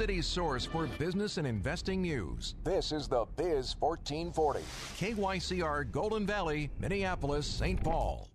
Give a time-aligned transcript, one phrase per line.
[0.00, 2.54] City's source for business and investing news.
[2.64, 4.60] This is the Biz 1440.
[4.96, 7.78] KYCR Golden Valley, Minneapolis, St.
[7.84, 8.26] Paul.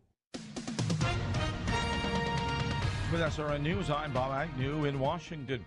[3.11, 5.65] With SRN News, I'm Bob Agnew in Washington.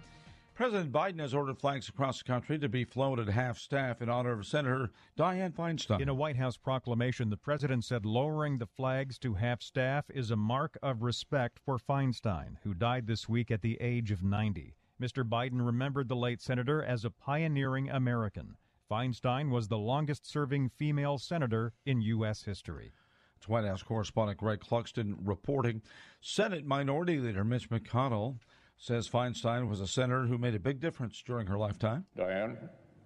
[0.54, 4.08] President Biden has ordered flags across the country to be flown at half staff in
[4.08, 6.00] honor of Senator Dianne Feinstein.
[6.00, 10.30] In a White House proclamation, the president said lowering the flags to half staff is
[10.30, 14.76] a mark of respect for Feinstein, who died this week at the age of 90.
[15.00, 15.22] Mr.
[15.22, 18.56] Biden remembered the late senator as a pioneering American.
[18.90, 22.42] Feinstein was the longest serving female senator in U.S.
[22.42, 22.92] history.
[23.36, 25.82] It's White House correspondent Greg Clugston reporting.
[26.20, 28.38] Senate Minority Leader Mitch McConnell
[28.76, 32.04] says Feinstein was a senator who made a big difference during her lifetime.
[32.16, 32.56] Dianne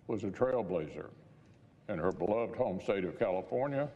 [0.06, 1.10] was a trailblazer
[1.88, 3.88] in her beloved home state of California,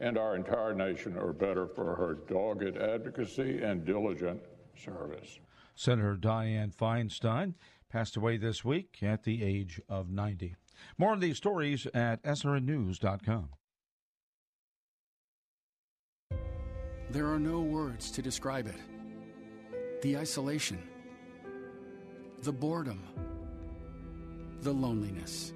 [0.00, 4.42] and our entire nation are better for her dogged advocacy and diligent
[4.76, 5.38] service.
[5.82, 7.54] Senator Dianne Feinstein
[7.90, 10.54] passed away this week at the age of 90.
[10.96, 13.48] More on these stories at srnnews.com.
[17.10, 18.76] There are no words to describe it
[20.02, 20.80] the isolation,
[22.42, 23.02] the boredom,
[24.60, 25.52] the loneliness.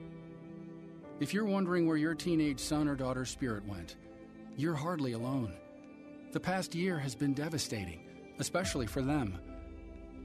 [1.20, 3.94] If you're wondering where your teenage son or daughter's spirit went,
[4.56, 5.54] you're hardly alone.
[6.32, 8.00] The past year has been devastating,
[8.40, 9.38] especially for them.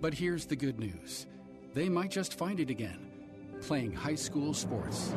[0.01, 1.27] But here's the good news
[1.75, 3.07] they might just find it again
[3.61, 5.13] playing high school sports.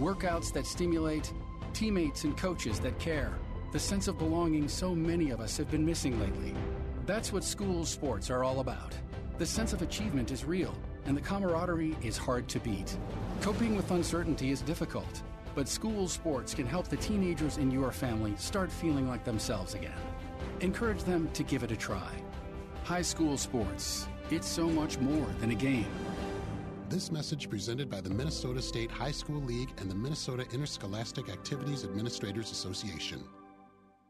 [0.00, 1.32] Workouts that stimulate,
[1.72, 3.32] teammates and coaches that care,
[3.70, 6.52] the sense of belonging so many of us have been missing lately.
[7.06, 8.92] That's what school sports are all about.
[9.38, 10.74] The sense of achievement is real,
[11.06, 12.96] and the camaraderie is hard to beat.
[13.40, 15.22] Coping with uncertainty is difficult,
[15.54, 20.00] but school sports can help the teenagers in your family start feeling like themselves again.
[20.60, 22.10] Encourage them to give it a try.
[22.84, 25.86] High school sports, it's so much more than a game.
[26.88, 31.84] This message presented by the Minnesota State High School League and the Minnesota Interscholastic Activities
[31.84, 33.22] Administrators Association.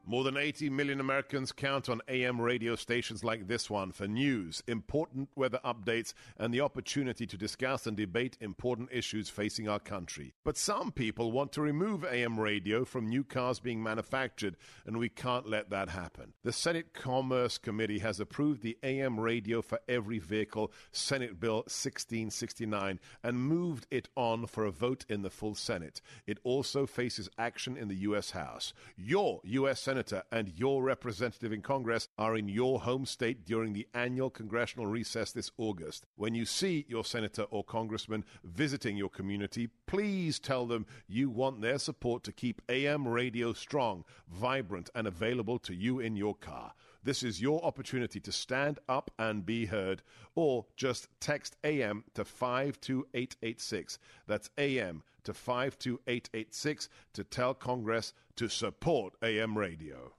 [0.05, 4.61] More than 80 million Americans count on AM radio stations like this one for news,
[4.67, 10.35] important weather updates, and the opportunity to discuss and debate important issues facing our country.
[10.43, 15.09] But some people want to remove AM radio from new cars being manufactured, and we
[15.09, 16.33] can't let that happen.
[16.43, 22.99] The Senate Commerce Committee has approved the AM radio for every vehicle, Senate Bill 1669,
[23.23, 26.01] and moved it on for a vote in the full Senate.
[26.27, 28.33] It also faces action in the U.S.
[28.33, 28.75] House.
[28.97, 29.92] Your U.S.
[29.93, 34.87] Senator and your representative in Congress are in your home state during the annual congressional
[34.87, 36.07] recess this August.
[36.17, 41.61] When you see your senator or congressman visiting your community, please tell them you want
[41.61, 46.73] their support to keep AM radio strong, vibrant, and available to you in your car.
[47.05, 50.01] This is your opportunity to stand up and be heard,
[50.35, 53.99] or just text AM to 52886.
[54.27, 60.15] That's AM to 52886 to tell Congress to support AM radio.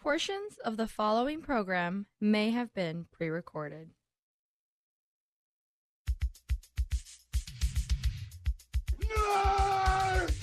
[0.00, 3.90] Portions of the following program may have been pre recorded.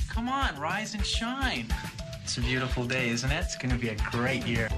[0.09, 1.67] Come on, rise and shine.
[2.23, 3.43] It's a beautiful day, isn't it?
[3.43, 4.69] It's going to be a great year.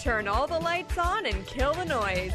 [0.00, 2.32] Turn all the lights on and kill the noise.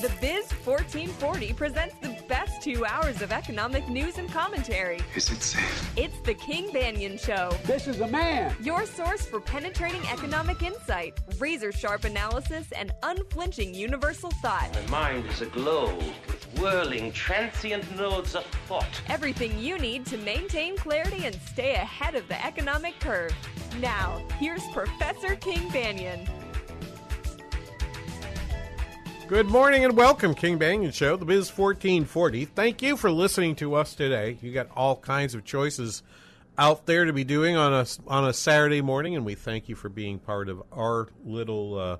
[0.00, 4.98] The Biz 1440 presents the best two hours of economic news and commentary.
[5.14, 5.92] Is it safe?
[5.94, 7.54] It's the King Banaian Show.
[7.66, 8.56] This is a man.
[8.62, 14.74] Your source for penetrating economic insight, razor sharp analysis, and unflinching universal thought.
[14.88, 15.94] My mind is aglow
[16.26, 19.02] with whirling, transient nodes of thought.
[19.08, 23.34] Everything you need to maintain clarity and stay ahead of the economic curve.
[23.80, 26.26] Now, here's Professor King Banaian.
[29.30, 32.46] Good morning and welcome, King Banaian Show, the Biz 1440.
[32.46, 34.38] Thank you for listening to us today.
[34.42, 36.02] You got all kinds of choices
[36.58, 39.76] out there to be doing on a on a Saturday morning, and we thank you
[39.76, 41.96] for being part of our little uh,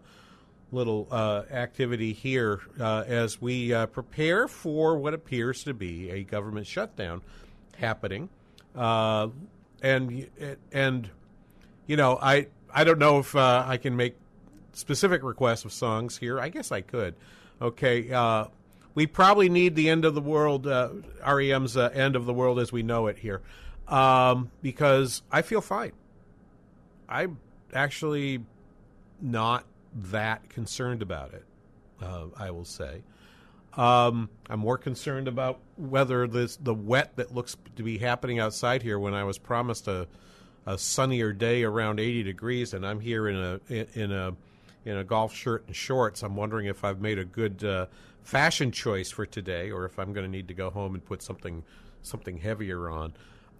[0.73, 6.25] little uh, activity here uh, as we uh, prepare for what appears to be a
[6.25, 7.23] government shutdown
[7.77, 8.29] happening.
[8.75, 9.29] Uh,
[9.81, 10.27] and
[10.73, 11.09] and
[11.87, 14.17] you know, I I don't know if uh, I can make
[14.73, 16.41] specific requests of songs here.
[16.41, 17.15] I guess I could.
[17.61, 18.13] Okay.
[18.13, 18.47] Uh,
[18.95, 20.91] we probably need the end of the world, uh,
[21.27, 23.41] REM's uh, end of the world as we know it here,
[23.89, 25.93] um, because I feel fine.
[27.09, 27.39] I'm
[27.73, 28.45] actually
[29.21, 29.65] not
[29.95, 31.45] that concerned about it,
[32.03, 33.03] uh, I will say.
[33.75, 38.83] Um, I'm more concerned about whether this the wet that looks to be happening outside
[38.83, 40.09] here when I was promised a,
[40.67, 43.61] a sunnier day around 80 degrees, and I'm here in a
[43.95, 44.35] in a
[44.85, 46.23] in a golf shirt and shorts.
[46.23, 47.87] I'm wondering if I've made a good uh,
[48.23, 51.23] fashion choice for today, or if I'm going to need to go home and put
[51.23, 51.63] something
[52.03, 53.13] something heavier on.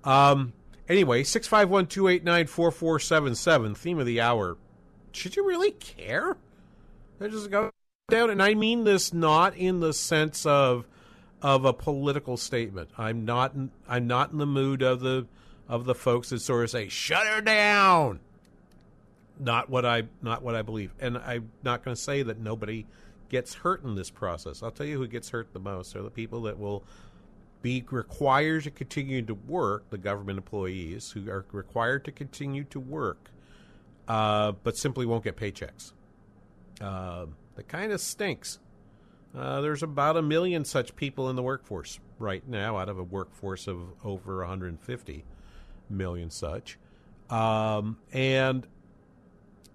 [0.05, 0.53] Um,
[0.89, 3.75] anyway, six five one two eight nine four four seven seven.
[3.75, 4.57] Theme of the hour.
[5.13, 6.37] Should you really care?
[7.21, 7.71] I just go
[8.09, 10.87] down, and I mean this not in the sense of
[11.43, 12.91] of a political statement.
[12.97, 13.55] I'm not.
[13.55, 15.27] In, I'm not in the mood of the
[15.69, 18.21] of the folks that sort of say "shut her down."
[19.41, 22.87] Not what I not what I believe, and I'm not going to say that nobody
[23.31, 24.63] gets hurt in this process.
[24.63, 26.85] I'll tell you who gets hurt the most are the people that will
[27.63, 29.89] be required to continue to work.
[29.89, 33.31] The government employees who are required to continue to work,
[34.09, 35.93] uh, but simply won't get paychecks.
[36.81, 37.27] Uh,
[37.57, 38.59] that kind of stinks.
[39.37, 43.03] Uh, there's about a million such people in the workforce right now, out of a
[43.03, 45.25] workforce of over 150
[45.89, 46.79] million such.
[47.29, 48.67] Um, and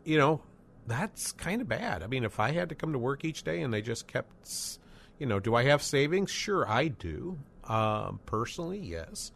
[0.05, 0.41] you know,
[0.87, 2.03] that's kind of bad.
[2.03, 4.79] I mean, if I had to come to work each day and they just kept,
[5.19, 6.31] you know, do I have savings?
[6.31, 7.37] Sure, I do.
[7.63, 9.31] Um, personally, yes.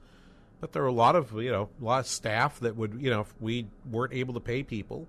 [0.61, 3.09] But there are a lot of, you know, a lot of staff that would, you
[3.09, 5.07] know, if we weren't able to pay people,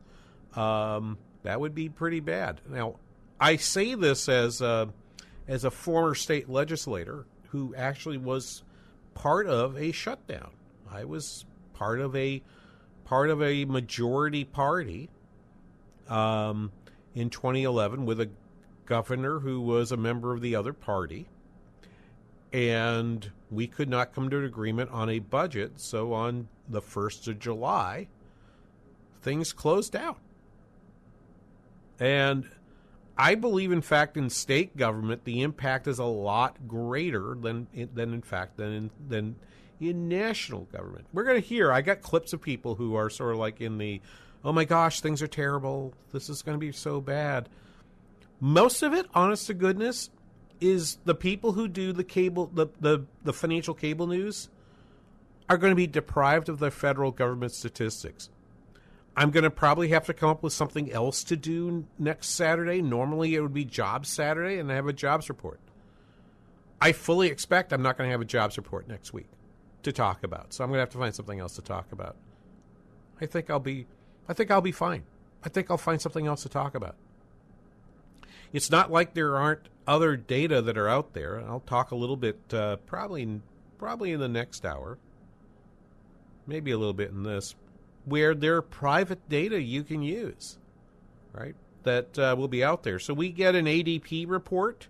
[0.55, 2.61] um, that would be pretty bad.
[2.69, 2.97] Now,
[3.39, 4.89] I say this as a,
[5.47, 8.63] as a former state legislator who actually was
[9.15, 10.51] part of a shutdown.
[10.91, 12.43] I was part of a
[13.05, 15.11] part of a majority party
[16.11, 16.73] um,
[17.15, 18.29] in 2011 with a
[18.85, 21.29] governor who was a member of the other party.
[22.53, 25.81] And we could not come to an agreement on a budget.
[25.81, 28.09] So on the 1st of July,
[29.23, 30.19] things closed out.
[32.01, 32.49] And
[33.17, 38.15] I believe, in fact, in state government, the impact is a lot greater than than
[38.15, 39.37] in fact than in, than
[39.79, 41.07] in national government.
[41.13, 41.71] We're going to hear.
[41.71, 44.01] I got clips of people who are sort of like in the
[44.45, 45.95] oh my gosh, things are terrible.
[46.13, 47.49] This is going to be so bad.
[48.41, 50.11] Most of it, honest to goodness,
[50.61, 54.49] is the people who do the cable, the, the, the financial cable news
[55.49, 58.31] are going to be deprived of their federal government statistics.
[59.17, 62.81] I'm going to probably have to come up with something else to do next Saturday.
[62.81, 65.61] Normally it would be Jobs Saturday, and I have a jobs report.
[66.81, 69.27] I fully expect I'm not going to have a jobs report next week
[69.83, 70.53] to talk about.
[70.55, 72.17] So I'm going to have to find something else to talk about.
[73.21, 73.87] I think I'll be
[74.31, 75.03] I think I'll be fine.
[75.43, 76.95] I think I'll find something else to talk about.
[78.53, 81.41] It's not like there aren't other data that are out there.
[81.41, 83.41] I'll talk a little bit, uh, probably,
[83.77, 84.99] probably in the next hour,
[86.47, 87.57] maybe a little bit in this,
[88.05, 90.59] where there are private data you can use,
[91.33, 91.57] right?
[91.83, 93.01] That uh, will be out there.
[93.01, 94.87] So we get an ADP report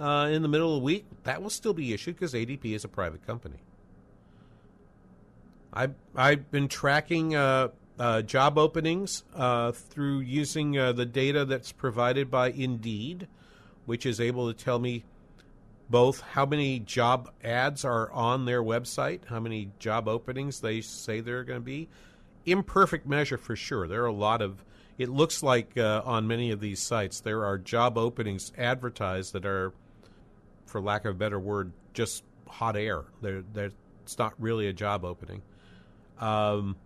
[0.00, 1.06] uh, in the middle of the week.
[1.22, 3.62] That will still be issued because ADP is a private company.
[5.72, 7.68] I've I've been tracking uh,
[8.00, 13.28] uh, job openings uh, through using uh, the data that's provided by Indeed,
[13.84, 15.04] which is able to tell me
[15.90, 21.20] both how many job ads are on their website, how many job openings they say
[21.20, 21.88] there are going to be.
[22.46, 23.86] Imperfect measure for sure.
[23.86, 24.64] There are a lot of.
[24.96, 29.44] It looks like uh, on many of these sites there are job openings advertised that
[29.44, 29.74] are,
[30.64, 33.04] for lack of a better word, just hot air.
[33.20, 33.72] They're, they're,
[34.04, 35.42] it's not really a job opening.
[36.18, 36.76] Um,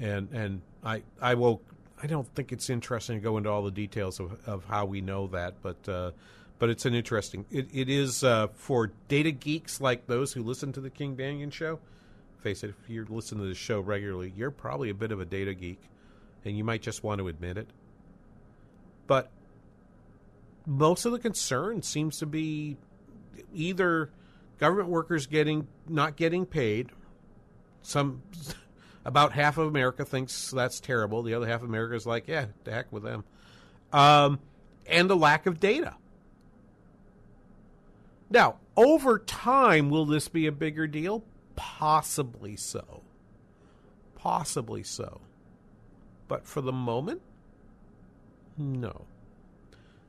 [0.00, 1.60] and and I I will
[2.02, 5.00] I don't think it's interesting to go into all the details of, of how we
[5.00, 6.10] know that, but uh,
[6.58, 7.44] but it's an interesting.
[7.50, 11.52] It, it is uh, for data geeks like those who listen to the King Banaian
[11.52, 11.78] show.
[12.40, 15.24] Face it, if you listen to the show regularly, you're probably a bit of a
[15.24, 15.80] data geek,
[16.44, 17.68] and you might just want to admit it.
[19.06, 19.30] But
[20.66, 22.76] most of the concern seems to be
[23.54, 24.10] either
[24.58, 26.90] government workers getting not getting paid,
[27.82, 28.22] some
[29.06, 31.22] about half of America thinks that's terrible.
[31.22, 33.22] The other half of America is like, yeah, to heck with them.
[33.92, 34.40] Um,
[34.84, 35.94] and the lack of data.
[38.28, 41.22] Now, over time, will this be a bigger deal?
[41.54, 43.02] Possibly so.
[44.16, 45.20] Possibly so.
[46.26, 47.22] But for the moment,
[48.58, 49.02] no.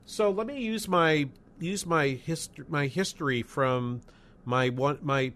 [0.06, 1.28] So let me use my
[1.60, 4.00] use my history my history from
[4.44, 5.32] my one my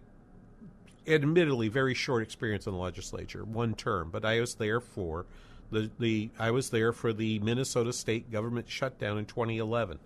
[1.06, 5.26] admittedly very short experience in the legislature, one term, but I was there for
[5.70, 9.98] the, the I was there for the Minnesota state government shutdown in 2011.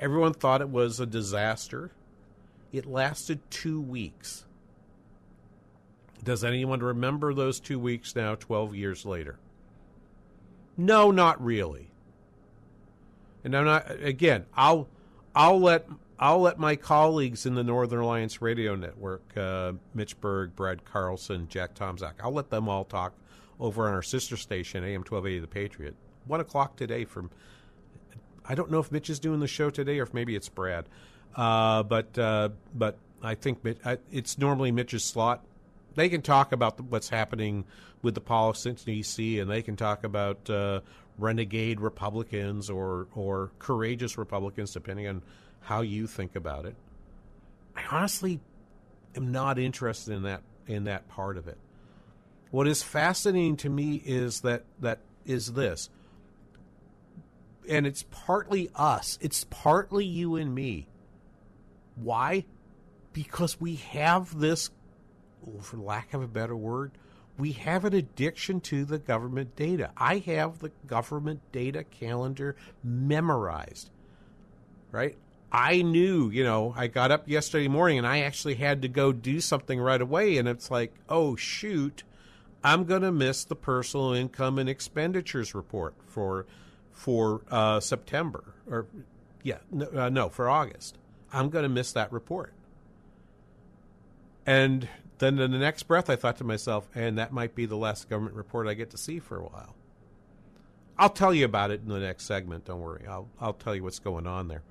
[0.00, 1.90] Everyone thought it was a disaster.
[2.72, 4.44] It lasted 2 weeks.
[6.24, 9.38] Does anyone remember those 2 weeks now 12 years later?
[10.76, 11.90] No, not really.
[13.44, 14.88] And I'm not again, I'll
[15.34, 15.86] I'll let
[16.18, 21.48] I'll let my colleagues in the Northern Alliance Radio Network, uh, Mitch Berg, Brad Carlson,
[21.48, 23.12] Jack Tomczak, I'll let them all talk
[23.58, 25.94] over on our sister station, AM 1280 The Patriot.
[26.26, 27.30] one o'clock today from.
[28.44, 30.86] I don't know if Mitch is doing the show today or if maybe it's Brad,
[31.36, 35.44] uh, but uh, but I think Mitch, I, it's normally Mitch's slot.
[35.94, 37.64] They can talk about the, what's happening
[38.02, 39.38] with the politics in D.C.
[39.38, 40.80] and they can talk about uh,
[41.18, 45.22] renegade Republicans or or courageous Republicans, depending on
[45.62, 46.74] how you think about it.
[47.76, 48.40] I honestly
[49.16, 51.58] am not interested in that in that part of it.
[52.50, 55.88] What is fascinating to me is that that is this.
[57.68, 59.18] And it's partly us.
[59.20, 60.86] It's partly you and me.
[61.96, 62.44] Why?
[63.12, 64.70] Because we have this
[65.60, 66.92] for lack of a better word,
[67.38, 69.90] we have an addiction to the government data.
[69.96, 73.90] I have the government data calendar memorized.
[74.90, 75.16] Right?
[75.52, 79.12] I knew, you know, I got up yesterday morning and I actually had to go
[79.12, 82.04] do something right away and it's like, "Oh shoot,
[82.64, 86.46] I'm going to miss the personal income and expenditures report for
[86.90, 88.86] for uh, September or
[89.42, 90.96] yeah, no, uh, no, for August.
[91.34, 92.54] I'm going to miss that report."
[94.46, 97.76] And then in the next breath, I thought to myself, and that might be the
[97.76, 99.76] last government report I get to see for a while.
[100.98, 102.64] I'll tell you about it in the next segment.
[102.64, 103.04] Don't worry.
[103.06, 104.62] I'll I'll tell you what's going on there.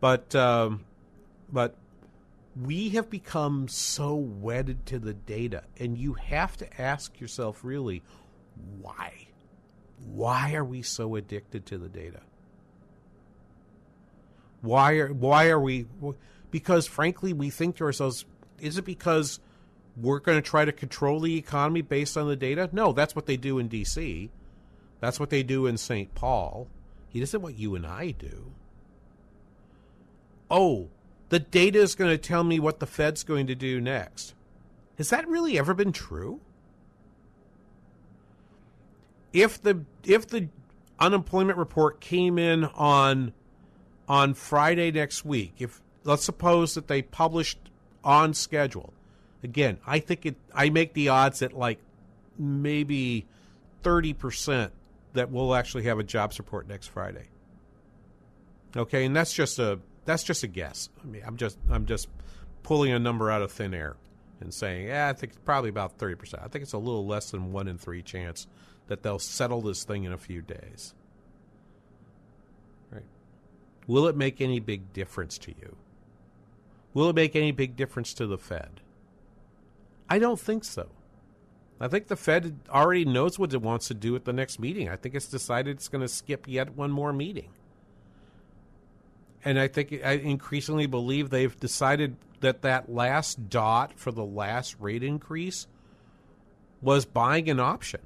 [0.00, 0.84] But um,
[1.52, 1.74] but
[2.60, 8.02] we have become so wedded to the data, and you have to ask yourself really,
[8.80, 9.28] why?
[10.12, 12.20] Why are we so addicted to the data?
[14.60, 15.86] Why are why are we?
[16.50, 18.24] Because frankly, we think to ourselves,
[18.60, 19.40] is it because
[19.96, 22.68] we're going to try to control the economy based on the data?
[22.72, 24.30] No, that's what they do in D.C.
[25.00, 26.14] That's what they do in St.
[26.14, 26.68] Paul.
[27.08, 28.52] He doesn't what you and I do.
[30.50, 30.88] Oh,
[31.28, 34.34] the data is going to tell me what the Fed's going to do next.
[34.96, 36.40] Has that really ever been true?
[39.32, 40.48] If the if the
[40.98, 43.32] unemployment report came in on
[44.08, 47.58] on Friday next week, if let's suppose that they published
[48.02, 48.94] on schedule,
[49.42, 50.36] Again, I think it.
[50.52, 51.78] I make the odds at like
[52.36, 53.26] maybe
[53.82, 54.72] thirty percent
[55.12, 57.28] that we'll actually have a jobs report next Friday.
[58.76, 60.88] Okay, and that's just a that's just a guess.
[61.02, 62.08] I mean, I'm just I'm just
[62.62, 63.96] pulling a number out of thin air
[64.40, 66.42] and saying, yeah, I think it's probably about thirty percent.
[66.42, 68.46] I think it's a little less than one in three chance
[68.86, 70.94] that they'll settle this thing in a few days.
[72.90, 73.04] Right?
[73.86, 75.76] Will it make any big difference to you?
[76.94, 78.80] Will it make any big difference to the Fed?
[80.08, 80.88] I don't think so.
[81.78, 84.88] I think the Fed already knows what it wants to do at the next meeting.
[84.88, 87.50] I think it's decided it's going to skip yet one more meeting.
[89.44, 94.76] And I think I increasingly believe they've decided that that last dot for the last
[94.78, 95.66] rate increase
[96.80, 98.00] was buying an option.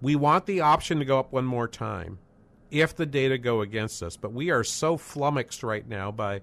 [0.00, 2.18] We want the option to go up one more time
[2.70, 6.40] if the data go against us, but we are so flummoxed right now by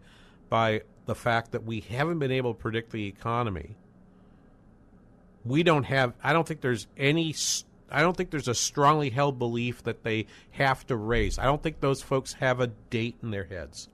[0.48, 3.76] by the fact that we haven't been able to predict the economy.
[5.44, 7.34] We don't have, I don't think there's any,
[7.92, 11.40] I don't think there's a strongly held belief that they have to raise.
[11.40, 13.90] I don't think those folks have a date in their heads.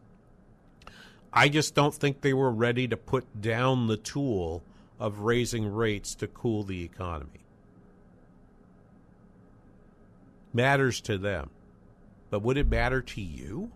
[1.31, 4.63] I just don't think they were ready to put down the tool
[4.99, 7.45] of raising rates to cool the economy.
[10.53, 11.49] Matters to them.
[12.29, 13.71] But would it matter to you?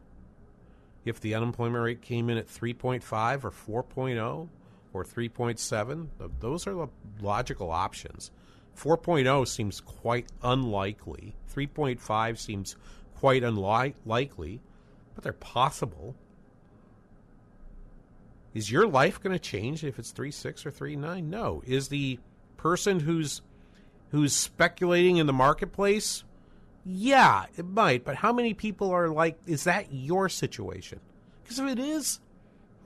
[1.06, 4.48] if the unemployment rate came in at 3.5 or 4.0
[4.94, 6.08] or 3.7.
[6.40, 6.88] Those are the
[7.22, 8.32] logical options.
[8.80, 11.36] 4.0 seems quite unlikely.
[11.54, 12.76] 3.5 seems
[13.16, 14.62] quite unlikely,
[15.16, 16.16] but they're possible.
[18.54, 21.24] Is your life going to change if it's 3.6 or 3.9?
[21.26, 21.62] No.
[21.66, 22.20] Is the
[22.58, 23.42] person who's
[24.12, 26.24] who's speculating in the marketplace
[26.86, 31.00] yeah, it might, but how many people are like, is that your situation?
[31.44, 32.20] Because if it is,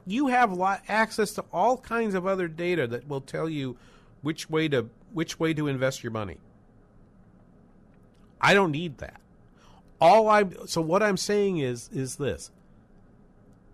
[0.05, 0.59] you have
[0.89, 3.77] access to all kinds of other data that will tell you
[4.21, 6.38] which way to which way to invest your money.
[8.41, 9.22] I don't need that.
[10.01, 12.51] All I so what I'm saying is is this.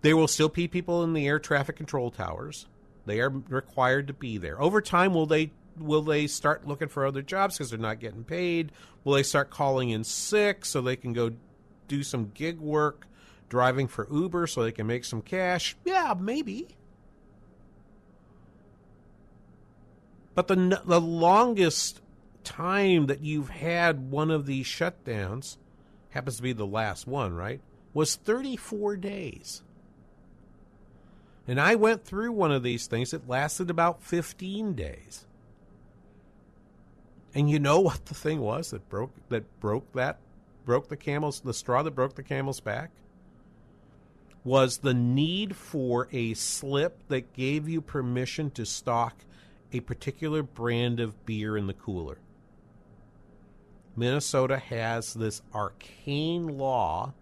[0.02, 2.66] There will still be people in the air traffic control towers.
[3.06, 4.60] They are required to be there.
[4.60, 8.24] Over time, will they will they start looking for other jobs because they're not getting
[8.24, 8.72] paid?
[9.02, 11.32] Will they start calling in sick so they can go
[11.88, 13.06] do some gig work,
[13.48, 15.76] driving for Uber so they can make some cash?
[15.84, 16.68] Yeah, maybe.
[20.34, 22.00] But the the longest
[22.44, 25.56] time that you've had one of these shutdowns
[26.10, 27.60] happens to be the last one, right?
[27.92, 29.62] Was 34 days.
[31.46, 35.26] And I went through one of these things It lasted about 15 days.
[37.34, 40.18] And you know what the thing was that broke that broke that
[40.64, 42.90] broke the camel's the straw that broke the camel's back
[44.44, 49.14] was the need for a slip that gave you permission to stock
[49.72, 52.18] a particular brand of beer in the cooler.
[53.96, 57.12] Minnesota has this arcane law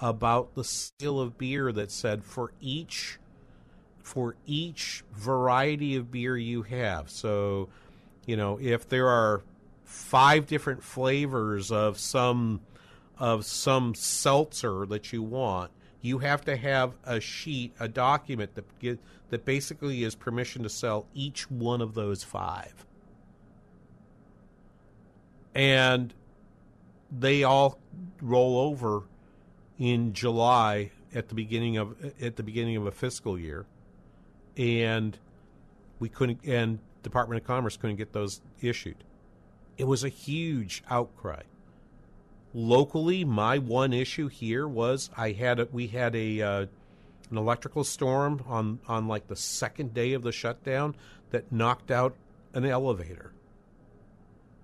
[0.00, 3.18] about the sale of beer that said for each
[4.02, 7.10] for each variety of beer you have.
[7.10, 7.68] So,
[8.24, 9.42] you know, if there are
[9.84, 12.60] five different flavors of some
[13.18, 15.72] of some seltzer that you want,
[16.02, 20.68] you have to have a sheet, a document that get, that basically is permission to
[20.68, 22.86] sell each one of those five.
[25.54, 26.12] And
[27.10, 27.78] they all
[28.20, 29.04] roll over
[29.78, 33.64] in July at the beginning of at the beginning of a fiscal year,
[34.56, 35.16] and
[35.98, 38.96] we couldn't and Department of Commerce couldn't get those issued.
[39.78, 41.42] It was a huge outcry.
[42.52, 46.66] Locally, my one issue here was I had a, we had a uh,
[47.30, 50.94] an electrical storm on on like the second day of the shutdown
[51.30, 52.14] that knocked out
[52.54, 53.32] an elevator.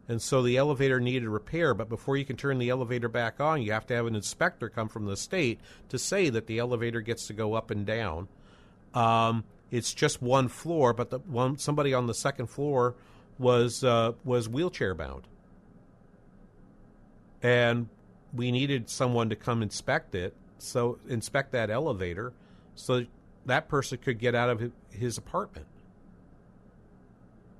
[0.08, 3.62] And so the elevator needed repair, but before you can turn the elevator back on,
[3.62, 7.00] you have to have an inspector come from the state to say that the elevator
[7.00, 8.28] gets to go up and down.
[8.94, 12.94] Um, it's just one floor, but the one somebody on the second floor
[13.38, 15.26] was uh, was wheelchair bound,
[17.42, 17.88] and
[18.34, 20.34] we needed someone to come inspect it.
[20.58, 22.32] So inspect that elevator,
[22.82, 23.06] so
[23.46, 25.66] that person could get out of his apartment.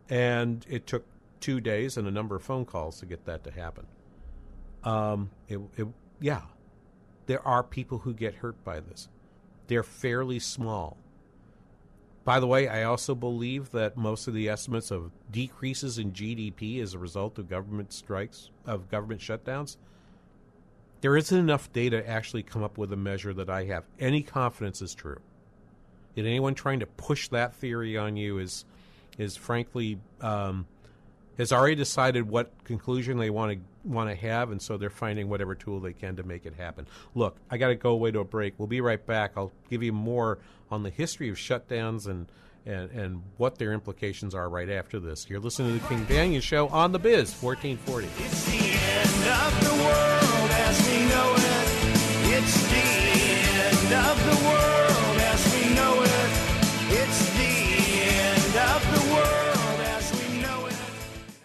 [0.09, 1.07] And it took
[1.39, 3.87] two days and a number of phone calls to get that to happen.
[4.83, 5.87] Um, it, it,
[6.21, 6.43] yeah,
[7.27, 9.09] there are people who get hurt by this.
[9.69, 10.97] They're fairly small.
[12.25, 16.83] By the way, I also believe that most of the estimates of decreases in GDP
[16.83, 19.77] as a result of government strikes, of government shutdowns,
[21.03, 24.23] there isn't enough data to actually come up with a measure that I have any
[24.23, 25.21] confidence is true.
[26.17, 28.65] And anyone trying to push that theory on you is,
[29.19, 30.67] is frankly um,
[31.39, 35.29] has already decided what conclusion they want to want to have, and so they're finding
[35.29, 36.87] whatever tool they can to make it happen.
[37.17, 38.55] Look, I got to go away to a break.
[38.59, 39.33] We'll be right back.
[39.37, 40.39] I'll give you more
[40.71, 42.31] on the history of shutdowns and
[42.65, 45.29] and, and what their implications are right after this.
[45.29, 50.12] You're listening to the King Banaian Show on the Biz 1440.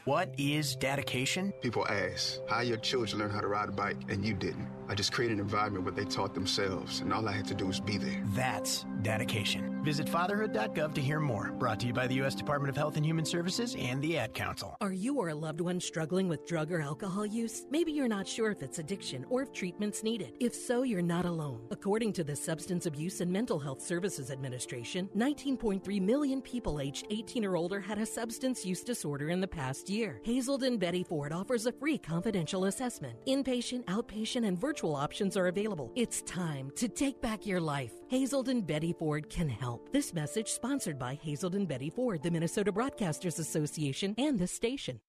[0.08, 1.54] What is dedication?
[1.62, 4.68] People ask, how your children learn how to ride a bike and you didn't?
[4.88, 7.68] I just created an environment where they taught themselves, and all I had to do
[7.68, 8.24] was be there.
[8.34, 9.77] That's dedication.
[9.84, 11.52] Visit fatherhood.gov to hear more.
[11.54, 12.36] Brought to you by the U.S.
[12.36, 14.76] Department of Health and Human Services and the Ad Council.
[14.82, 17.66] Are you or a loved one struggling with drug or alcohol use?
[17.70, 20.34] Maybe you're not sure if it's addiction or if treatment's needed.
[20.40, 21.62] If so, you're not alone.
[21.72, 27.46] According to the Substance Abuse and Mental Health Services Administration, 19.3 million people aged 18
[27.46, 30.20] or older had a substance use disorder in the past year.
[30.24, 33.18] Hazelden Betty Ford offers a free confidential assessment.
[33.28, 35.92] Inpatient, outpatient, and virtual options are available.
[35.96, 37.92] It's time to take back your life.
[38.10, 39.67] Hazelden Betty Ford can help.
[39.92, 45.00] This message sponsored by Hazelden Betty Ford, the Minnesota Broadcasters Association, and this station.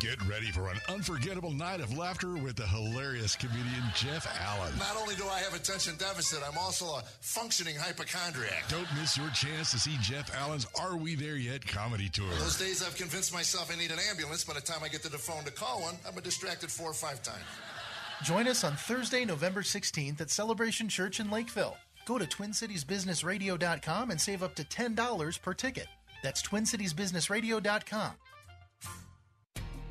[0.00, 4.72] Get ready for an unforgettable night of laughter with the hilarious comedian Jeff Allen.
[4.78, 8.64] Not only do I have attention deficit, I'm also a functioning hypochondriac.
[8.68, 12.30] Don't miss your chance to see Jeff Allen's Are We There Yet comedy tour.
[12.38, 14.44] Those days I've convinced myself I need an ambulance.
[14.44, 16.90] By the time I get to the phone to call one, I'm been distracted four
[16.90, 17.44] or five times.
[18.22, 21.76] Join us on Thursday, November 16th at Celebration Church in Lakeville.
[22.10, 25.86] Go to TwinCitiesBusinessRadio.com and save up to $10 per ticket.
[26.24, 28.10] That's TwinCitiesBusinessRadio.com.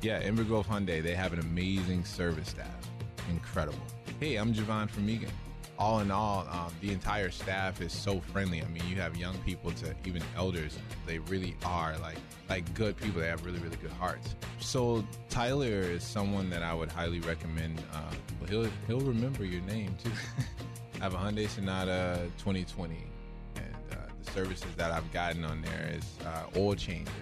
[0.02, 2.90] Yeah, Inver Grove Hyundai, they have an amazing service staff.
[3.30, 3.80] Incredible.
[4.18, 5.30] Hey, I'm Javon from Eagan.
[5.78, 8.60] All in all, um, the entire staff is so friendly.
[8.60, 10.76] I mean, you have young people to even elders.
[11.06, 12.18] They really are like
[12.50, 13.22] like good people.
[13.22, 14.36] They have really really good hearts.
[14.58, 17.80] So Tyler is someone that I would highly recommend.
[17.94, 18.12] Uh,
[18.46, 20.10] he'll he'll remember your name too.
[21.00, 22.94] I have a Hyundai Sonata 2020,
[23.56, 27.14] and uh, the services that I've gotten on there is uh, oil changes.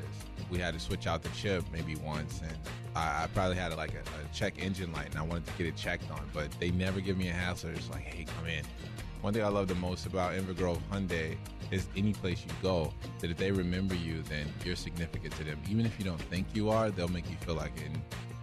[0.51, 2.59] We had to switch out the chip maybe once, and
[2.97, 5.69] I, I probably had like a, a, check engine light, and I wanted to get
[5.69, 7.71] it checked on, but they never give me a hassle.
[7.71, 8.65] It's like, hey, come in.
[9.21, 11.37] One thing I love the most about Inver Grove Hyundai
[11.71, 15.61] is any place you go, that if they remember you, then you're significant to them.
[15.71, 17.93] Even if you don't think you are, they'll make you feel like it.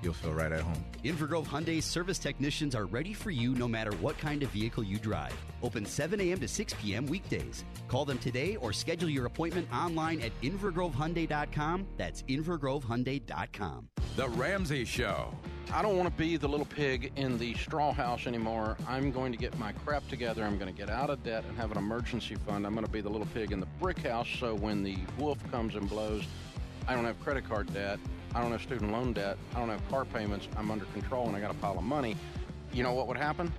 [0.06, 0.86] You'll feel right at home.
[1.04, 5.00] Invergrove Hyundai service technicians are ready for you no matter what kind of vehicle you
[5.00, 5.36] drive.
[5.64, 6.40] Open 7 a.m.
[6.42, 7.08] to 6 p.m.
[7.08, 7.66] weekdays.
[7.88, 11.88] Call them today or schedule your appointment online at invergrovehyundai.com.
[11.98, 13.90] That's invergrovehyundai.com.
[14.16, 15.34] The Ramsey Show
[15.74, 18.78] I don't want to be the little pig in the straw house anymore.
[18.88, 20.44] I'm going to get my crap together.
[20.44, 22.68] I'm going to get out of debt and have an emergency fund.
[22.68, 25.40] I'm going to be the little pig in the brick house so when the wolf
[25.52, 26.24] comes and blows,
[26.88, 28.00] I don't have credit card debt.
[28.36, 29.38] I don't have student loan debt.
[29.56, 30.50] I don't have car payments.
[30.58, 32.18] I'm under control and I got a pile of money.
[32.74, 33.52] You know what would happen?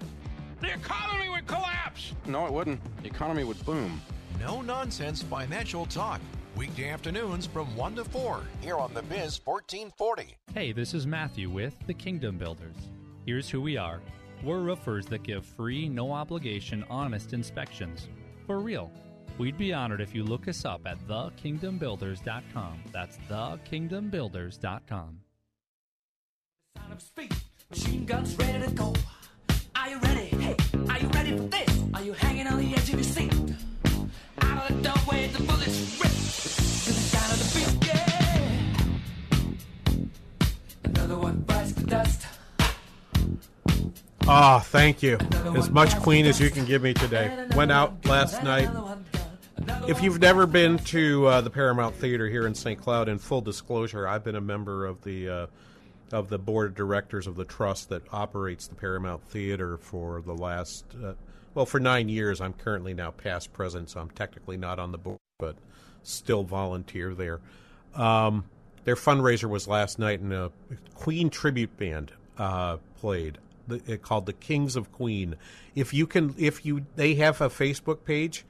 [0.60, 2.12] The economy would collapse.
[2.26, 2.78] No, it wouldn't.
[3.02, 4.02] The economy would boom.
[4.38, 6.20] No nonsense financial talk.
[6.56, 10.36] Weekday afternoons from 1 to 4 here on The Biz 1440.
[10.52, 12.76] Hey, this is Matthew with The Kingdom Builders.
[13.24, 14.00] Here's who we are
[14.44, 18.08] we're roofers that give free, no obligation, honest inspections.
[18.46, 18.92] For real.
[19.38, 22.82] We'd be honored if you look us up at thekingdombuilders.com.
[22.90, 25.20] That's thekingdombuilders.com.
[26.76, 27.34] Sign of speed,
[27.70, 28.94] machine guns ready to go.
[29.74, 30.26] Are you ready?
[30.26, 30.56] Hey,
[30.88, 31.82] are you ready for this?
[31.92, 33.32] Are you hanging on the edge of your seat?
[34.40, 37.86] Out of the doorway, the bullets rip to the sound of the beat.
[37.88, 38.50] Yeah.
[40.84, 42.26] Another one bites the dust.
[44.28, 45.18] Ah, thank you.
[45.54, 47.46] As much Queen as you can give me today.
[47.54, 48.68] Went out last night.
[49.88, 52.80] If you've never been to uh, the Paramount Theater here in St.
[52.80, 55.46] Cloud, in full disclosure, I've been a member of the uh,
[56.12, 60.34] of the board of directors of the trust that operates the Paramount Theater for the
[60.34, 61.14] last uh,
[61.54, 62.40] well for nine years.
[62.40, 65.56] I'm currently now past president, so I'm technically not on the board, but
[66.02, 67.40] still volunteer there.
[67.94, 68.44] Um,
[68.84, 70.52] their fundraiser was last night, and a
[70.94, 75.36] Queen tribute band uh, played the, called the Kings of Queen.
[75.74, 78.44] If you can, if you they have a Facebook page,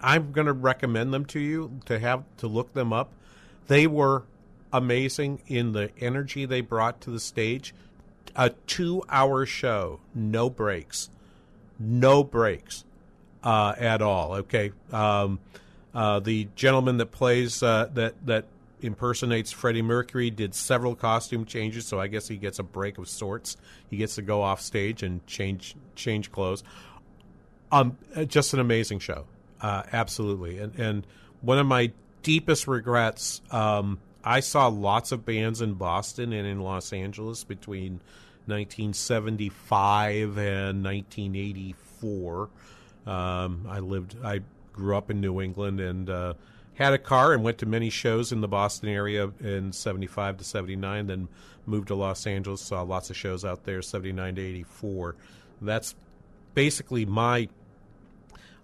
[0.00, 3.12] I'm going to recommend them to you to have to look them up.
[3.66, 4.24] They were
[4.72, 7.74] amazing in the energy they brought to the stage.
[8.36, 11.10] A two-hour show, no breaks,
[11.78, 12.84] no breaks
[13.42, 14.34] uh, at all.
[14.34, 15.40] Okay, um,
[15.94, 18.46] uh, the gentleman that plays uh, that that
[18.82, 23.08] impersonates Freddie Mercury did several costume changes, so I guess he gets a break of
[23.08, 23.56] sorts.
[23.88, 26.62] He gets to go off stage and change change clothes.
[27.72, 29.26] Um, just an amazing show,
[29.60, 30.58] uh, absolutely.
[30.58, 31.06] And and
[31.40, 31.92] one of my
[32.22, 33.40] deepest regrets.
[33.50, 38.00] Um, I saw lots of bands in Boston and in Los Angeles between
[38.46, 42.50] 1975 and 1984.
[43.06, 44.40] Um, I lived, I
[44.72, 46.34] grew up in New England and uh,
[46.74, 50.44] had a car and went to many shows in the Boston area in 75 to
[50.44, 51.28] 79, then
[51.66, 55.16] moved to Los Angeles, saw lots of shows out there, 79 to 84.
[55.62, 55.94] That's
[56.54, 57.48] basically my.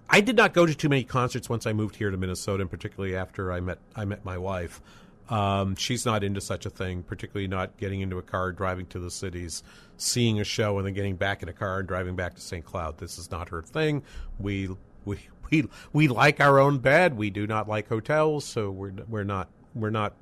[0.08, 2.70] I did not go to too many concerts once I moved here to Minnesota, and
[2.70, 4.80] particularly after I met I met my wife.
[5.28, 9.00] Um, she's not into such a thing, particularly not getting into a car, driving to
[9.00, 9.64] the cities,
[9.96, 12.64] seeing a show, and then getting back in a car and driving back to St.
[12.64, 12.98] Cloud.
[12.98, 14.02] This is not her thing.
[14.38, 14.70] We
[15.04, 15.18] we
[15.50, 17.16] we we like our own bed.
[17.16, 20.14] We do not like hotels, so we're we're not we're not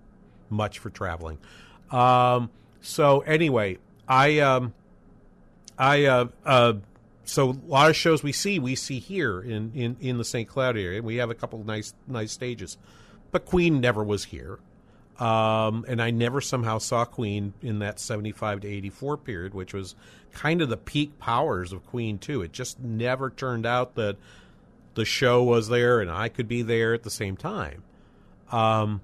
[0.48, 1.38] much for traveling.
[1.90, 4.72] Um, so anyway, I um,
[5.78, 6.74] I uh, uh,
[7.24, 10.48] so a lot of shows we see we see here in, in, in the St.
[10.48, 11.02] Cloud area.
[11.02, 12.76] We have a couple of nice nice stages,
[13.30, 14.58] but Queen never was here.
[15.18, 19.94] Um, and I never somehow saw Queen in that 75 to 84 period, which was
[20.32, 22.42] kind of the peak powers of Queen, too.
[22.42, 24.16] It just never turned out that
[24.94, 27.84] the show was there and I could be there at the same time.
[28.50, 29.00] Um,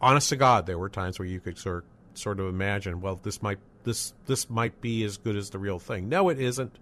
[0.00, 1.84] honest to God, there were times where you could sort
[2.14, 5.78] sort of imagine, well, this might this this might be as good as the real
[5.78, 6.08] thing.
[6.08, 6.78] No, it isn't.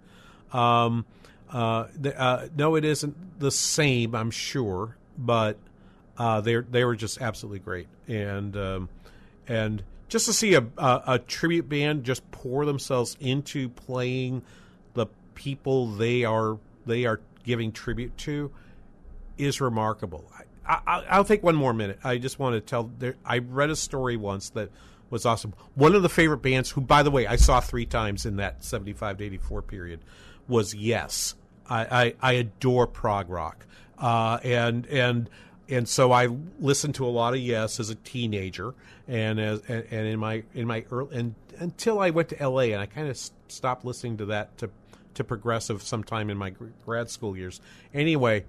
[0.53, 1.05] Um,
[1.51, 4.15] uh, the, uh, no, it isn't the same.
[4.15, 5.59] I'm sure, but
[6.19, 8.89] uh, they they were just absolutely great, and um,
[9.49, 14.43] and just to see a, a, a tribute band just pour themselves into playing
[14.95, 18.51] the people they are they are giving tribute to
[19.39, 20.31] is remarkable.
[20.67, 21.99] I, will take one more minute.
[22.05, 22.91] I just want to tell.
[22.99, 24.71] There, I read a story once that
[25.09, 25.55] was awesome.
[25.75, 28.63] One of the favorite bands, who by the way I saw three times in that
[28.63, 30.01] seventy five to eighty four period,
[30.51, 31.35] was Yes.
[31.71, 33.65] I, I, I adore prog rock,
[33.97, 35.31] uh, and and
[35.69, 38.75] and so I listened to a lot of Yes as a teenager,
[39.07, 42.73] and as and, and in my in my early and until I went to L.A.
[42.73, 43.17] and I kind of
[43.49, 44.71] stopped listening to that to
[45.15, 46.53] to progressive sometime in my
[46.85, 47.61] grad school years.
[47.95, 48.45] Anyway,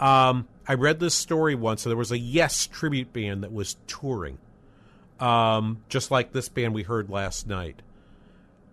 [0.00, 1.82] um, I read this story once.
[1.82, 4.38] So there was a Yes tribute band that was touring,
[5.20, 7.82] um, just like this band we heard last night,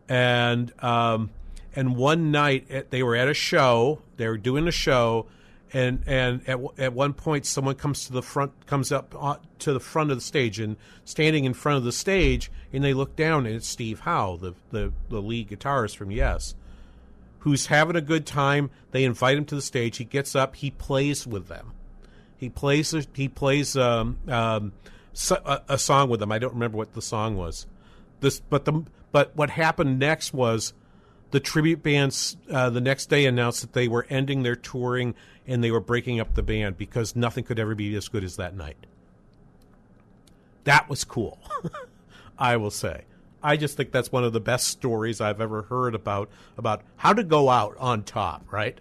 [0.08, 1.30] and um,
[1.76, 4.02] and one night they were at a show.
[4.18, 5.28] They were doing a show
[5.72, 9.72] and and at, at one point someone comes to the front comes up uh, to
[9.72, 13.16] the front of the stage and standing in front of the stage and they look
[13.16, 16.56] down and it's Steve Howe the the, the lead guitarist from Yes
[17.40, 18.70] who's having a good time.
[18.92, 19.98] They invite him to the stage.
[19.98, 20.56] He gets up.
[20.58, 21.74] He plays with them.
[22.38, 24.74] He plays he plays um, um,
[25.32, 26.32] a, a song with them.
[26.32, 27.66] I don't remember what the song was.
[28.22, 30.74] This but the But what happened next was
[31.32, 35.16] the tribute bands uh, the next day announced that they were ending their touring
[35.48, 38.36] and they were breaking up the band because nothing could ever be as good as
[38.38, 38.86] that night.
[40.64, 41.40] That was cool,
[42.40, 43.06] I will say.
[43.42, 47.14] I just think that's one of the best stories I've ever heard about about how
[47.14, 48.80] to go out on top, right?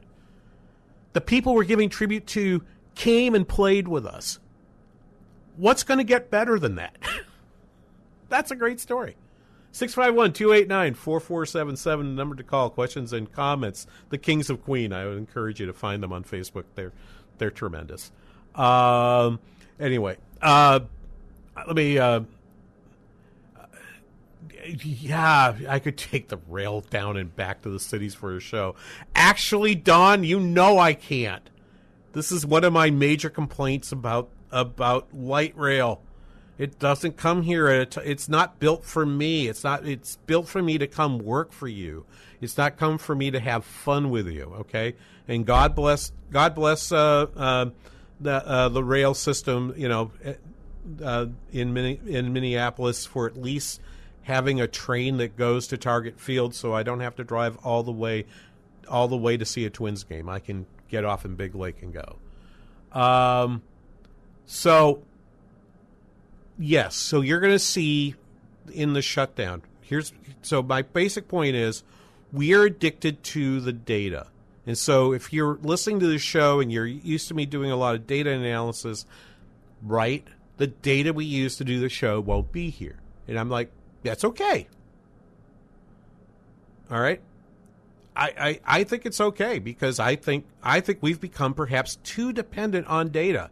[1.13, 4.41] The people we're giving tribute to came and played with us.
[5.57, 6.97] What's going to get better than that?
[8.29, 9.17] that's a great story.
[9.73, 12.71] 651 289 4477, the number to call.
[12.71, 13.87] Questions and comments.
[14.11, 14.93] The Kings of Queen.
[14.93, 16.65] I would encourage you to find them on Facebook.
[16.75, 16.93] They're,
[17.39, 18.11] they're tremendous.
[18.55, 19.41] Um,
[19.79, 20.81] anyway, uh,
[21.67, 21.99] let me.
[21.99, 22.21] Uh,
[24.67, 28.75] yeah, I could take the rail down and back to the cities for a show.
[29.15, 31.49] Actually, Don, you know I can't.
[32.13, 36.03] This is one of my major complaints about about light rail.
[36.59, 39.47] It doesn't come here it's not built for me.
[39.47, 42.05] It's not it's built for me to come work for you.
[42.41, 44.95] It's not come for me to have fun with you, okay?
[45.29, 47.67] And God bless God bless uh, uh,
[48.21, 50.11] the uh, the rail system, you know,
[51.03, 53.81] uh, in in Minneapolis for at least
[54.23, 57.83] having a train that goes to Target Field so I don't have to drive all
[57.83, 58.27] the way
[58.89, 60.29] all the way to see a Twins game.
[60.29, 62.19] I can get off in Big Lake and go.
[62.99, 63.63] Um
[64.45, 65.03] so
[66.59, 68.15] yes, so you're going to see
[68.73, 69.63] in the shutdown.
[69.81, 71.83] Here's so my basic point is
[72.33, 74.27] we are addicted to the data.
[74.67, 77.77] And so if you're listening to the show and you're used to me doing a
[77.77, 79.07] lot of data analysis,
[79.83, 80.27] right?
[80.59, 82.97] The data we use to do the show won't be here.
[83.27, 83.71] And I'm like,
[84.03, 84.69] that's okay.
[86.91, 87.21] All right.
[88.15, 92.33] I, I, I think it's okay because I think I think we've become perhaps too
[92.33, 93.51] dependent on data.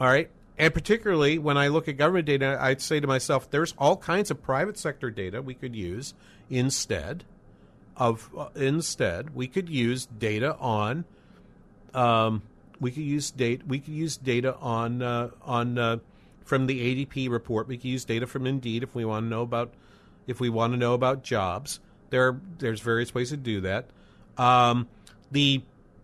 [0.00, 0.30] All right.
[0.58, 4.30] And particularly when I look at government data, I'd say to myself, there's all kinds
[4.30, 6.14] of private sector data we could use
[6.50, 7.24] instead
[7.96, 11.04] of uh, instead we could use data on
[11.94, 12.42] um,
[12.80, 15.98] we could use data we could use data on uh, on uh,
[16.44, 17.68] from the ADP report.
[17.68, 19.72] We could use data from Indeed if we want to know about
[20.26, 21.80] if we want to know about jobs.
[22.10, 23.86] There are, there's various ways to do that.
[24.36, 24.88] Um,
[25.30, 25.62] the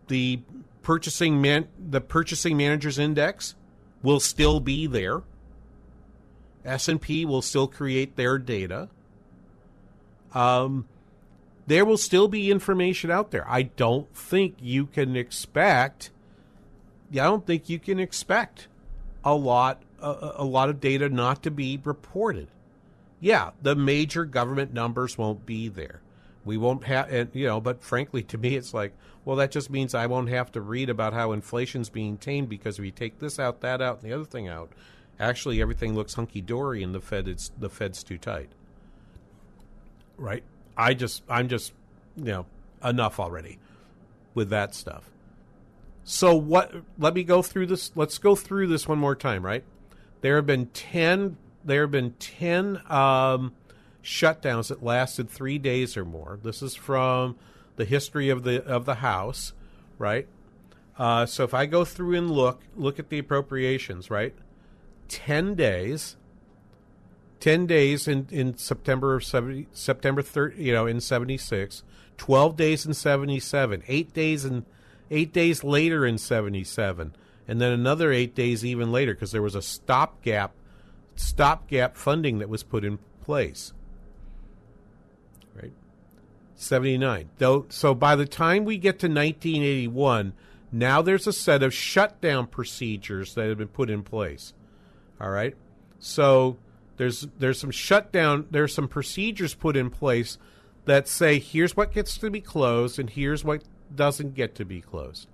[0.08, 0.40] the
[0.82, 3.54] purchasing man the purchasing managers index
[4.02, 5.22] will still be there.
[6.64, 8.88] S&P will still create their data.
[10.34, 10.86] Um,
[11.66, 13.48] there will still be information out there.
[13.48, 16.10] I don't think you can expect
[17.12, 18.68] I don't think you can expect
[19.24, 22.48] a lot a, a lot of data not to be reported.
[23.20, 26.00] Yeah, the major government numbers won't be there.
[26.48, 28.92] We won't have, and, you know, but frankly, to me, it's like,
[29.24, 32.78] well, that just means I won't have to read about how inflation's being tamed because
[32.78, 34.72] if you take this out, that out, and the other thing out,
[35.20, 38.48] actually everything looks hunky dory, and the Fed is the Fed's too tight.
[40.16, 40.42] Right?
[40.76, 41.72] I just, I'm just,
[42.16, 42.46] you know,
[42.82, 43.58] enough already
[44.34, 45.10] with that stuff.
[46.04, 46.72] So what?
[46.98, 47.92] Let me go through this.
[47.94, 49.44] Let's go through this one more time.
[49.44, 49.62] Right?
[50.22, 51.36] There have been ten.
[51.64, 52.80] There have been ten.
[52.90, 53.52] Um,
[54.08, 56.38] shutdowns that lasted three days or more.
[56.42, 57.36] This is from
[57.76, 59.52] the history of the of the House,
[59.98, 60.26] right?
[60.98, 64.34] Uh, so if I go through and look look at the appropriations, right?
[65.08, 66.16] Ten days.
[67.38, 71.84] Ten days in, in September of 70, September 30, you know, in seventy six.
[72.16, 73.84] Twelve days in seventy seven.
[73.86, 74.64] Eight days in
[75.10, 77.14] eight days later in seventy seven,
[77.46, 80.52] and then another eight days even later because there was a stopgap
[81.14, 83.72] stopgap funding that was put in place.
[86.58, 87.30] 79.
[87.38, 90.32] Though, so by the time we get to 1981,
[90.72, 94.52] now there's a set of shutdown procedures that have been put in place.
[95.20, 95.56] All right.
[95.98, 96.58] So
[96.96, 100.36] there's there's some shutdown there's some procedures put in place
[100.84, 103.62] that say here's what gets to be closed and here's what
[103.94, 105.28] doesn't get to be closed.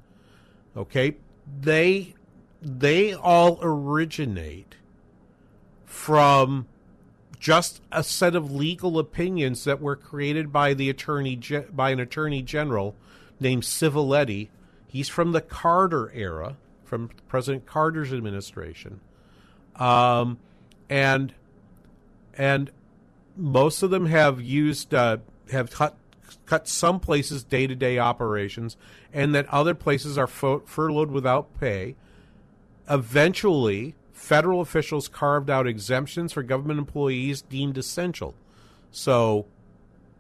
[0.76, 1.16] Okay?
[1.60, 2.14] They
[2.60, 4.76] they all originate
[5.84, 6.66] from
[7.44, 11.38] just a set of legal opinions that were created by the attorney
[11.70, 12.96] by an attorney general
[13.38, 14.48] named Civiletti.
[14.88, 19.00] He's from the Carter era, from President Carter's administration,
[19.76, 20.38] um,
[20.88, 21.35] and
[22.33, 22.70] and
[23.37, 25.18] most of them have used uh,
[25.52, 25.98] have cut
[26.46, 28.78] cut some places day to day operations,
[29.12, 31.94] and that other places are fur- furloughed without pay.
[32.88, 38.34] Eventually, federal officials carved out exemptions for government employees deemed essential.
[38.90, 39.44] So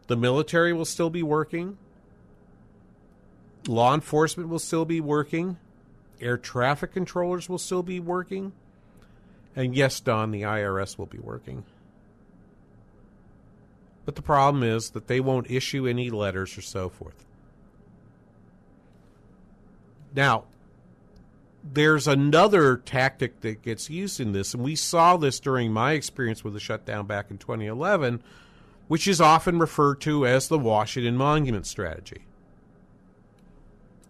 [0.08, 1.78] the military will still be working,
[3.66, 5.56] law enforcement will still be working,
[6.20, 8.52] air traffic controllers will still be working,
[9.56, 11.64] and yes, Don, the IRS will be working.
[14.04, 17.24] But the problem is that they won't issue any letters or so forth.
[20.14, 20.44] Now,
[21.64, 26.44] there's another tactic that gets used in this, and we saw this during my experience
[26.44, 28.22] with the shutdown back in 2011,
[28.86, 32.22] which is often referred to as the Washington Monument Strategy.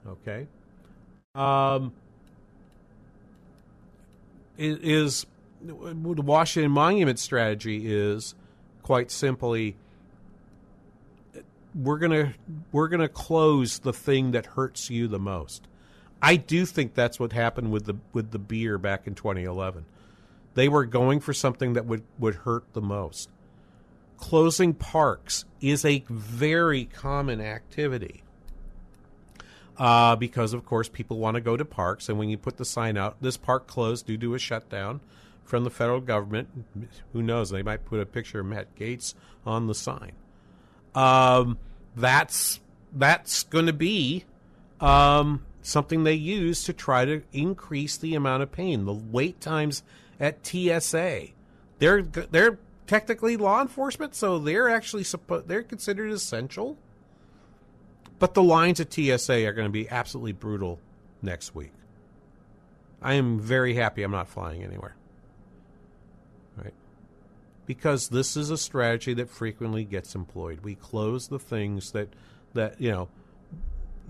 [0.07, 0.49] Okay?
[1.35, 1.93] Um,
[4.59, 5.27] is
[5.63, 8.35] the Washington Monument Strategy is
[8.83, 9.77] quite simply
[11.75, 12.35] we're gonna
[12.71, 15.67] we're gonna close the thing that hurts you the most.
[16.25, 19.85] I do think that's what happened with the with the beer back in 2011.
[20.55, 23.29] They were going for something that would would hurt the most.
[24.17, 28.23] Closing parks is a very common activity.
[29.77, 32.65] Uh, because of course people want to go to parks, and when you put the
[32.65, 35.01] sign out, this park closed due to a shutdown
[35.45, 36.49] from the federal government.
[37.13, 37.51] Who knows?
[37.51, 39.13] They might put a picture of Matt Gaetz
[39.45, 40.13] on the sign.
[40.95, 41.59] Um,
[41.95, 42.61] that's
[42.95, 44.25] that's going to be
[44.81, 48.85] um, something they use to try to increase the amount of pain.
[48.85, 49.83] The wait times
[50.21, 51.29] at TSA,
[51.79, 56.77] they're they're technically law enforcement, so they're actually supposed they're considered essential.
[58.19, 60.79] But the lines at TSA are going to be absolutely brutal
[61.21, 61.73] next week.
[63.03, 64.95] I am very happy I'm not flying anywhere.
[66.57, 66.75] Right?
[67.67, 70.61] Because this is a strategy that frequently gets employed.
[70.61, 72.09] We close the things that
[72.53, 73.09] that, you know,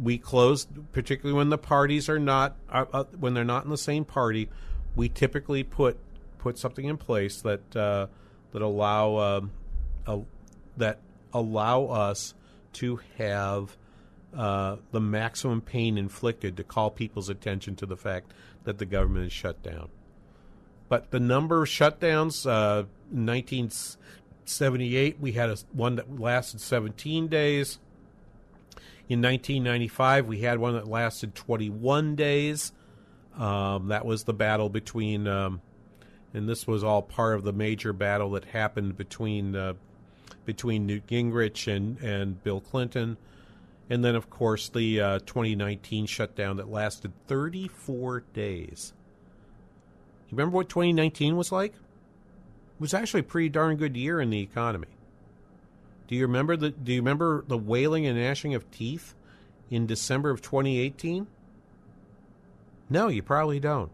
[0.02, 3.78] we close particularly when the parties are not uh, uh, when they're not in the
[3.78, 4.48] same party,
[4.96, 5.98] we typically put
[6.38, 8.06] put something in place that uh,
[8.52, 9.48] that allow
[10.06, 10.20] a,
[10.76, 10.98] that
[11.32, 12.34] allow us
[12.72, 13.76] to have
[14.36, 18.32] uh, the maximum pain inflicted to call people's attention to the fact
[18.64, 19.88] that the government is shut down.
[20.88, 27.78] But the number of shutdowns, uh, 1978, we had a, one that lasted 17 days.
[29.08, 32.72] In 1995, we had one that lasted 21 days.
[33.36, 35.60] Um, that was the battle between, um,
[36.32, 39.74] and this was all part of the major battle that happened between uh,
[40.44, 43.16] between Newt Gingrich and, and Bill Clinton.
[43.90, 48.92] And then, of course, the uh, 2019 shutdown that lasted 34 days.
[50.28, 51.72] You remember what 2019 was like?
[51.74, 54.88] It was actually a pretty darn good year in the economy.
[56.06, 59.14] Do you remember the Do you remember the wailing and gnashing of teeth
[59.70, 61.26] in December of 2018?
[62.90, 63.90] No, you probably don't.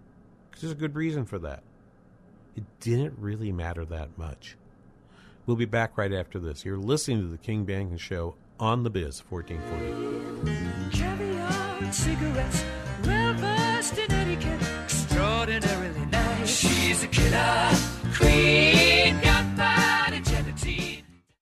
[0.51, 1.62] Because there's a good reason for that.
[2.57, 4.57] It didn't really matter that much.
[5.46, 6.64] We'll be back right after this.
[6.64, 10.96] You're listening to the King Banaian Show on the Biz 1440.
[10.99, 12.64] Caviar cigarettes,
[13.05, 16.51] well versed in etiquette, extraordinarily nice.
[16.51, 17.70] She's a killer
[18.14, 19.30] queen, got body gelatine.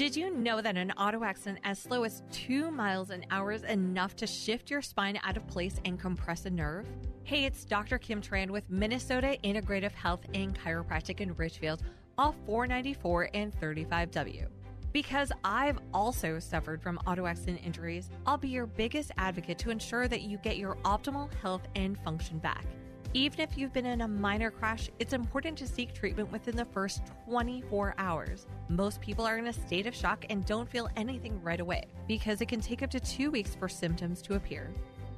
[0.00, 3.64] Did you know that an auto accident as slow as two miles an hour is
[3.64, 6.86] enough to shift your spine out of place and compress a nerve?
[7.24, 7.98] Hey, it's Dr.
[7.98, 11.82] Kim Tran with Minnesota Integrative Health and Chiropractic in Richfield,
[12.16, 14.46] off 494 and 35W.
[14.94, 20.08] Because I've also suffered from auto accident injuries, I'll be your biggest advocate to ensure
[20.08, 22.64] that you get your optimal health and function back.
[23.12, 26.64] Even if you've been in a minor crash, it's important to seek treatment within the
[26.66, 28.46] first 24 hours.
[28.68, 32.40] Most people are in a state of shock and don't feel anything right away because
[32.40, 34.70] it can take up to two weeks for symptoms to appear.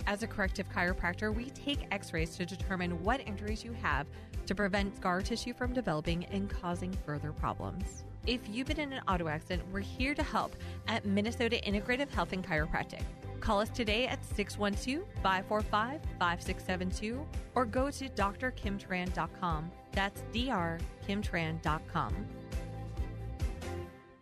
[0.07, 4.07] As a corrective chiropractor, we take x rays to determine what injuries you have
[4.47, 8.05] to prevent scar tissue from developing and causing further problems.
[8.26, 10.54] If you've been in an auto accident, we're here to help
[10.86, 13.02] at Minnesota Integrative Health and Chiropractic.
[13.40, 19.72] Call us today at 612 545 5672 or go to drkimtran.com.
[19.90, 22.26] That's drkimtran.com.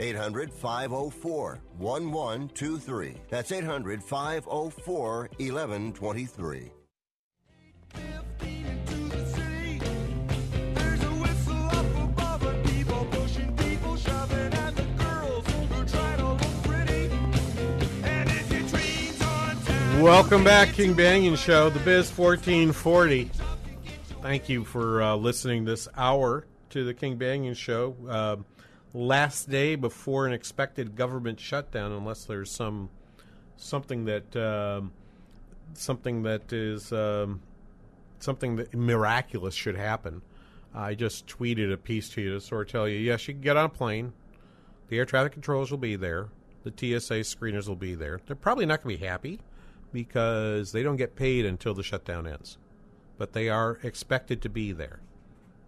[0.00, 3.14] 800 504 1123.
[3.28, 6.70] That's 800 504 1123.
[20.00, 23.30] Welcome back, King Banaian Show, the Biz 1440.
[24.22, 27.94] Thank you for uh, listening this hour to the King Banaian Show.
[28.08, 28.36] Uh,
[28.92, 32.90] last day before an expected government shutdown, unless there's some
[33.56, 34.92] something that um,
[35.74, 37.40] something that is um,
[38.18, 40.22] something that miraculous should happen.
[40.74, 43.40] I just tweeted a piece to you to sort of tell you, yes, you can
[43.40, 44.12] get on a plane.
[44.88, 46.28] The air traffic controllers will be there.
[46.62, 48.20] The TSA screeners will be there.
[48.26, 49.40] They're probably not going to be happy
[49.92, 52.58] because they don't get paid until the shutdown ends.
[53.18, 55.00] But they are expected to be there.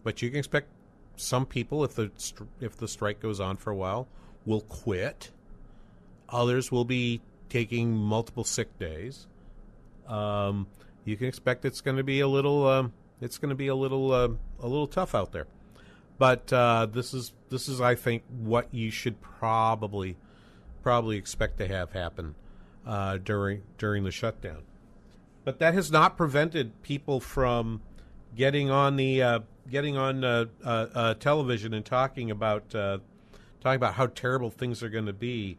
[0.05, 0.69] But you can expect
[1.23, 2.11] some people, if the
[2.61, 4.09] if the strike goes on for a while,
[4.45, 5.31] will quit.
[6.29, 9.27] Others will be taking multiple sick days.
[10.07, 10.67] Um,
[11.05, 13.75] you can expect it's going to be a little um, it's going to be a
[13.75, 14.29] little uh,
[14.61, 15.47] a little tough out there.
[16.19, 20.17] But uh, this is this is I think what you should probably
[20.83, 22.35] probably expect to have happen
[22.87, 24.63] uh, during during the shutdown.
[25.45, 27.81] But that has not prevented people from
[28.37, 29.41] getting on the uh,
[29.71, 34.89] getting on uh, uh, uh television and talking about talking about how terrible things are
[34.89, 35.59] going to be.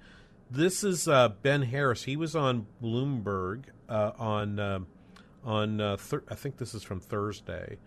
[0.52, 1.08] This is
[1.42, 2.04] Ben Harris.
[2.04, 4.86] He was on Bloomberg on
[5.44, 7.78] on thir- I think this is from Thursday.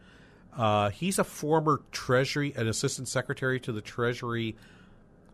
[0.93, 4.57] he's a former Treasury, an assistant secretary to the Treasury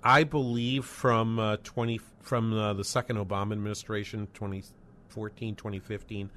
[0.02, 6.30] I believe from uh, 20 from uh, the second Obama administration 2014 2015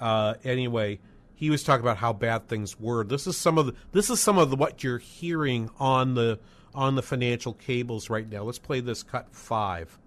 [0.00, 0.98] uh, anyway
[1.34, 4.20] he was talking about how bad things were this is some of the this is
[4.20, 6.38] some of the, what you're hearing on the
[6.74, 9.98] on the financial cables right now let's play this cut 5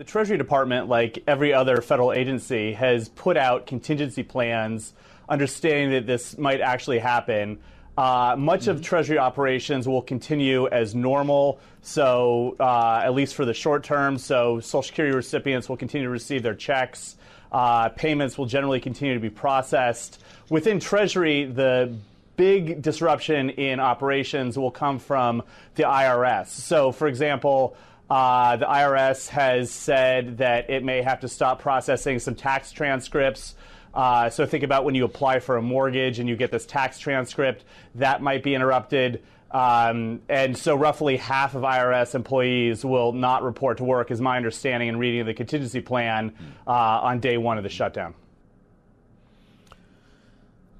[0.00, 4.94] the Treasury Department, like every other federal agency, has put out contingency plans,
[5.28, 7.58] understanding that this might actually happen.
[7.98, 8.70] Uh, much mm-hmm.
[8.70, 14.16] of Treasury operations will continue as normal, so uh, at least for the short term.
[14.16, 17.16] So Social Security recipients will continue to receive their checks.
[17.52, 20.22] Uh, payments will generally continue to be processed.
[20.48, 21.94] Within Treasury, the
[22.36, 25.42] big disruption in operations will come from
[25.74, 26.48] the IRS.
[26.48, 27.76] So, for example,
[28.08, 33.54] uh, the IRS has said that it may have to stop processing some tax transcripts
[33.92, 36.98] uh, so think about when you apply for a mortgage and you get this tax
[36.98, 37.64] transcript,
[37.96, 39.22] that might be interrupted.
[39.50, 44.36] Um, and so roughly half of IRS employees will not report to work, is my
[44.36, 46.32] understanding and reading of the contingency plan
[46.66, 48.14] uh, on day one of the shutdown.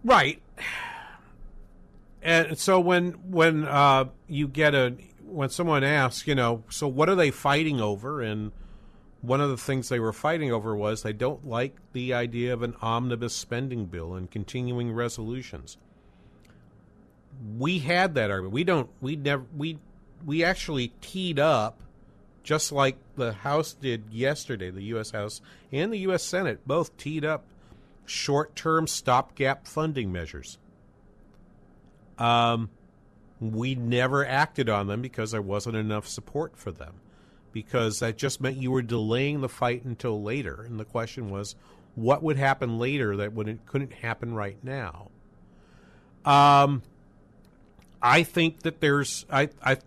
[0.04, 0.40] Right.
[2.22, 4.94] And so when when uh, you get a
[5.24, 8.52] when someone asks, you know, so what are they fighting over and
[9.22, 12.62] one of the things they were fighting over was they don't like the idea of
[12.62, 15.76] an omnibus spending bill and continuing resolutions.
[17.58, 18.52] We had that argument.
[18.52, 18.90] We don't.
[19.00, 19.44] We never.
[19.56, 19.78] We
[20.24, 21.80] we actually teed up,
[22.42, 24.70] just like the House did yesterday.
[24.70, 25.10] The U.S.
[25.10, 25.40] House
[25.72, 26.22] and the U.S.
[26.22, 27.44] Senate both teed up
[28.04, 30.58] short-term stopgap funding measures.
[32.18, 32.68] Um,
[33.40, 36.94] we never acted on them because there wasn't enough support for them
[37.52, 40.62] because that just meant you were delaying the fight until later.
[40.62, 41.54] And the question was,
[41.94, 45.08] what would happen later that wouldn't couldn't happen right now?
[46.24, 46.82] Um,
[48.02, 49.78] I think that there's I I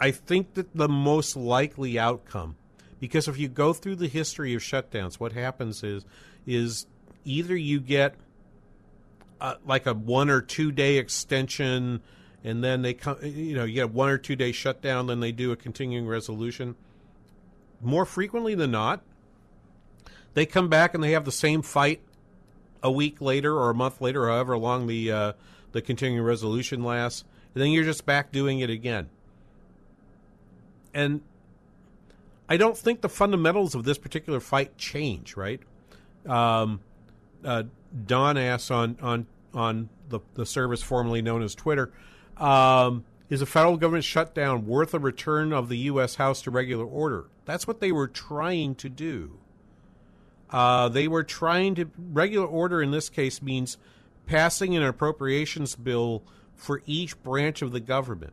[0.00, 2.56] I think that the most likely outcome,
[3.00, 6.04] because if you go through the history of shutdowns, what happens is
[6.46, 6.86] is
[7.24, 8.14] either you get
[9.40, 12.02] uh, like a one or two day extension,
[12.42, 15.20] and then they come, you know, you get a one or two day shutdown, then
[15.20, 16.76] they do a continuing resolution.
[17.80, 19.02] More frequently than not,
[20.34, 22.00] They come back and they have the same fight
[22.82, 25.32] a week later or a month later, however long the uh,
[25.72, 27.24] the continuing resolution lasts,
[27.62, 29.08] then you're just back doing it again.
[30.92, 31.22] And
[32.48, 35.60] I don't think the fundamentals of this particular fight change, right?
[36.26, 36.80] Um,
[37.44, 37.64] uh,
[38.06, 41.92] Don asks on on on the the service formerly known as Twitter,
[42.36, 46.16] um, is a federal government shutdown worth a return of the U.S.
[46.16, 47.26] House to regular order?
[47.44, 49.38] That's what they were trying to do.
[50.50, 53.76] Uh, they were trying to regular order in this case means
[54.26, 56.22] passing an appropriations bill
[56.56, 58.32] for each branch of the government.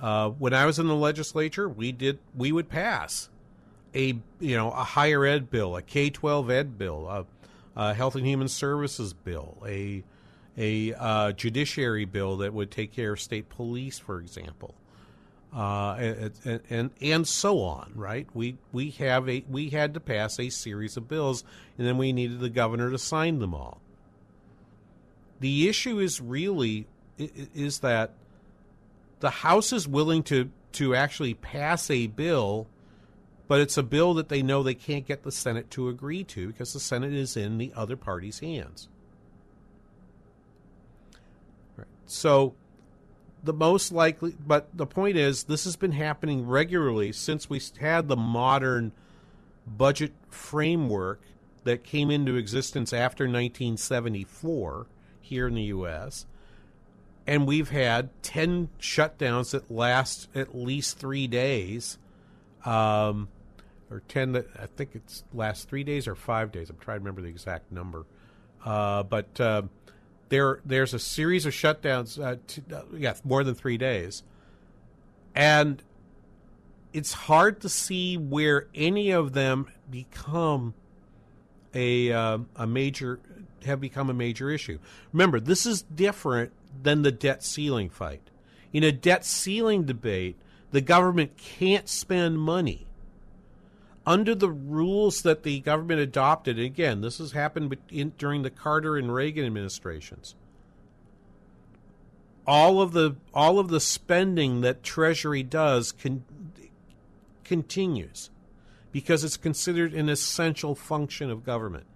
[0.00, 3.28] Uh, when I was in the legislature, we did we would pass
[3.94, 7.26] a you know a higher ed bill, a K twelve ed bill, a,
[7.76, 10.02] a, health and human services bill, a
[10.56, 14.74] a uh, judiciary bill that would take care of state police, for example,
[15.54, 17.92] uh, and, and and so on.
[17.94, 18.26] Right?
[18.32, 21.44] We we have a we had to pass a series of bills,
[21.76, 23.82] and then we needed the governor to sign them all.
[25.40, 26.86] The issue is really
[27.54, 28.12] is that
[29.20, 32.68] the House is willing to to actually pass a bill,
[33.48, 36.48] but it's a bill that they know they can't get the Senate to agree to
[36.48, 38.88] because the Senate is in the other party's hands.
[42.06, 42.54] So
[43.42, 48.08] the most likely but the point is this has been happening regularly since we had
[48.08, 48.92] the modern
[49.66, 51.20] budget framework
[51.64, 54.86] that came into existence after 1974
[55.20, 56.26] here in the US
[57.30, 61.96] and we've had 10 shutdowns that last at least three days.
[62.64, 63.28] Um,
[63.88, 66.68] or 10 that i think it's last three days or five days.
[66.70, 68.04] I'm trying to remember the exact number.
[68.64, 69.62] Uh, but uh,
[70.28, 72.36] there there's a series of shutdowns uh,
[72.74, 74.24] uh, yeah more than three days.
[75.32, 75.82] And
[76.92, 80.74] it's hard to see where any of them become
[81.74, 83.20] a uh, a major
[83.64, 84.80] have become a major issue.
[85.12, 86.52] Remember, this is different
[86.82, 88.30] than the debt ceiling fight.
[88.72, 90.36] In a debt ceiling debate,
[90.70, 92.86] the government can't spend money.
[94.06, 98.50] Under the rules that the government adopted, and again, this has happened in, during the
[98.50, 100.34] Carter and Reagan administrations.
[102.46, 106.24] All of the all of the spending that Treasury does con,
[107.44, 108.30] continues
[108.92, 111.86] because it's considered an essential function of government.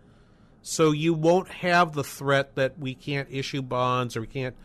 [0.66, 4.56] So you won't have the threat that we can't issue bonds or we can't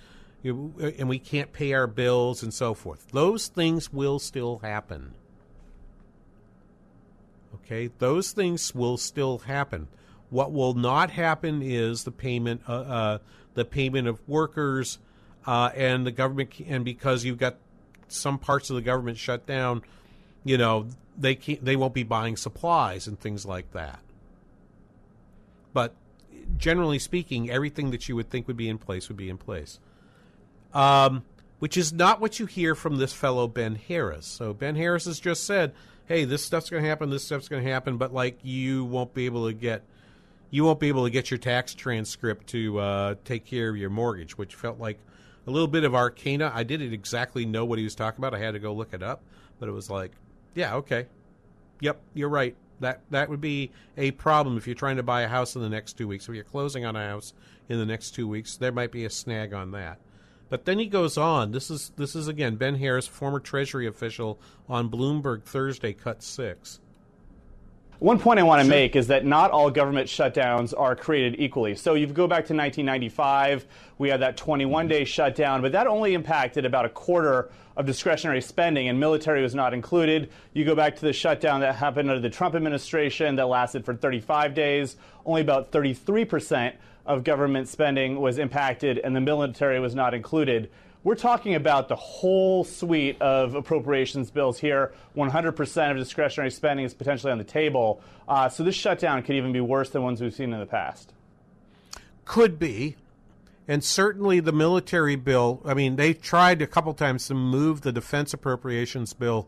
[0.42, 3.06] you and we can't pay our bills and so forth.
[3.12, 5.14] Those things will still happen.
[7.56, 9.90] Okay, those things will still happen.
[10.30, 13.18] What will not happen is the payment, uh, uh,
[13.56, 15.00] the payment of workers,
[15.46, 16.54] uh, and the government.
[16.66, 17.58] And because you've got
[18.08, 19.82] some parts of the government shut down,
[20.46, 20.88] you know
[21.18, 24.00] they can't, they won't be buying supplies and things like that.
[25.74, 25.94] But
[26.58, 29.80] generally speaking, everything that you would think would be in place would be in place.
[30.74, 31.24] Um,
[31.60, 34.26] which is not what you hear from this fellow Ben Harris.
[34.26, 35.74] So Ben Harris has just said,
[36.06, 37.10] "Hey, this stuff's going to happen.
[37.10, 39.84] This stuff's going to happen," but like you won't be able to get
[40.52, 43.90] you won't be able to get your tax transcript to uh, take care of your
[43.90, 45.00] mortgage, which felt like
[45.46, 46.52] a little bit of arcana.
[46.54, 48.34] I didn't exactly know what he was talking about.
[48.34, 49.22] I had to go look it up,
[49.60, 50.12] but it was like,
[50.56, 51.06] yeah, okay,
[51.82, 52.56] yep, you're right.
[52.80, 55.70] That that would be a problem if you're trying to buy a house in the
[55.70, 56.28] next two weeks.
[56.28, 57.34] If you're closing on a house
[57.68, 60.00] in the next two weeks, there might be a snag on that.
[60.50, 61.52] But then he goes on.
[61.52, 66.80] This is this is again Ben Harris, former Treasury official, on Bloomberg Thursday, cut six.
[68.00, 68.74] One point I want to sure.
[68.74, 71.76] make is that not all government shutdowns are created equally.
[71.76, 73.68] So you go back to 1995,
[73.98, 78.42] we had that 21 day shutdown, but that only impacted about a quarter of discretionary
[78.42, 80.30] spending, and military was not included.
[80.52, 83.96] You go back to the shutdown that happened under the Trump administration that lasted for
[83.96, 86.74] 35 days, only about 33%
[87.06, 90.70] of government spending was impacted, and the military was not included.
[91.06, 94.92] We're talking about the whole suite of appropriations bills here.
[95.16, 98.02] 100% of discretionary spending is potentially on the table.
[98.28, 101.14] Uh, so this shutdown could even be worse than ones we've seen in the past.
[102.26, 102.98] Could be.
[103.70, 107.92] And certainly the military bill, I mean, they tried a couple times to move the
[107.92, 109.48] defense appropriations bill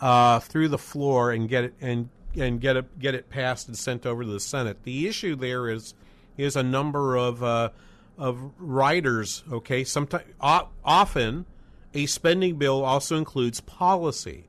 [0.00, 3.78] uh, through the floor and get it and and get it get it passed and
[3.78, 4.82] sent over to the Senate.
[4.82, 5.94] The issue there is
[6.36, 7.70] is a number of uh,
[8.18, 9.42] of riders.
[9.50, 11.46] Okay, sometimes often
[11.94, 14.44] a spending bill also includes policy,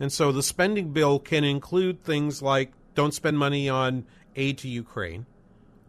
[0.00, 4.06] and so the spending bill can include things like don't spend money on
[4.36, 5.26] aid to Ukraine,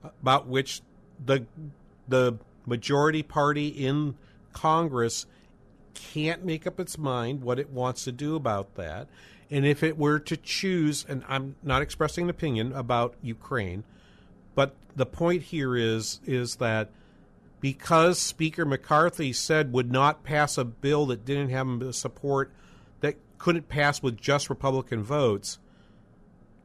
[0.04, 0.82] about which
[1.26, 1.46] the
[2.08, 4.16] the majority party in
[4.54, 5.26] Congress
[5.94, 9.08] can't make up its mind what it wants to do about that.
[9.50, 13.84] And if it were to choose, and I'm not expressing an opinion about Ukraine,
[14.56, 16.90] but the point here is is that
[17.60, 22.52] because Speaker McCarthy said would not pass a bill that didn't have support
[23.02, 25.60] that couldn't pass with just Republican votes,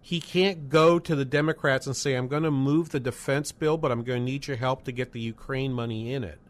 [0.05, 3.79] he can't go to the Democrats and say, I'm going to move the defense bill,
[3.79, 6.41] but I'm going to need your help to get the Ukraine money in it.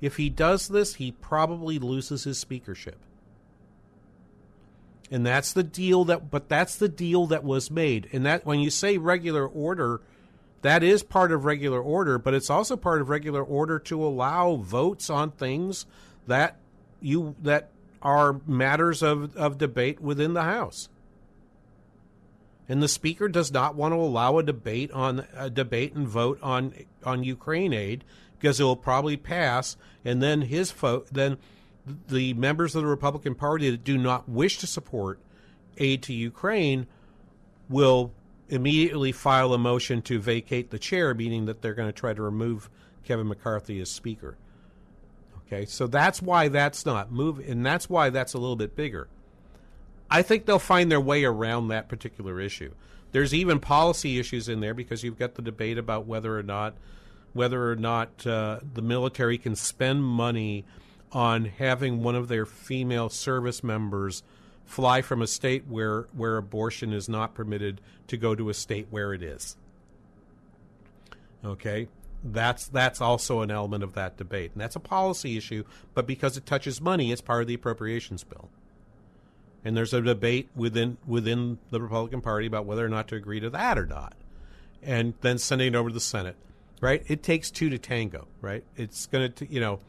[0.00, 2.98] If he does this, he probably loses his speakership.
[5.10, 8.08] And that's the deal that but that's the deal that was made.
[8.12, 10.00] And that when you say regular order,
[10.62, 14.56] that is part of regular order, but it's also part of regular order to allow
[14.56, 15.86] votes on things
[16.26, 16.56] that
[17.00, 17.70] you that
[18.02, 20.88] are matters of, of debate within the House.
[22.68, 26.38] And the speaker does not want to allow a debate on a debate and vote
[26.42, 28.04] on on Ukraine aid
[28.38, 31.38] because it will probably pass, and then his vote then
[32.08, 35.20] the members of the Republican Party that do not wish to support
[35.78, 36.86] aid to Ukraine
[37.68, 38.12] will
[38.48, 42.22] immediately file a motion to vacate the chair, meaning that they're going to try to
[42.22, 42.70] remove
[43.04, 44.36] Kevin McCarthy as Speaker.
[45.46, 49.08] Okay, so that's why that's not move, and that's why that's a little bit bigger.
[50.10, 52.72] I think they'll find their way around that particular issue.
[53.12, 56.74] There's even policy issues in there because you've got the debate about whether or not
[57.32, 60.64] whether or not uh, the military can spend money
[61.12, 64.22] on having one of their female service members
[64.64, 68.86] fly from a state where where abortion is not permitted to go to a state
[68.90, 69.56] where it is.
[71.44, 71.88] Okay?
[72.24, 74.52] That's that's also an element of that debate.
[74.52, 78.24] And that's a policy issue, but because it touches money, it's part of the appropriations
[78.24, 78.48] bill.
[79.66, 83.40] And there's a debate within within the Republican Party about whether or not to agree
[83.40, 84.14] to that or not.
[84.80, 86.36] And then sending it over to the Senate.
[86.80, 87.02] Right?
[87.08, 88.62] It takes two to tango, right?
[88.76, 89.80] It's going to you know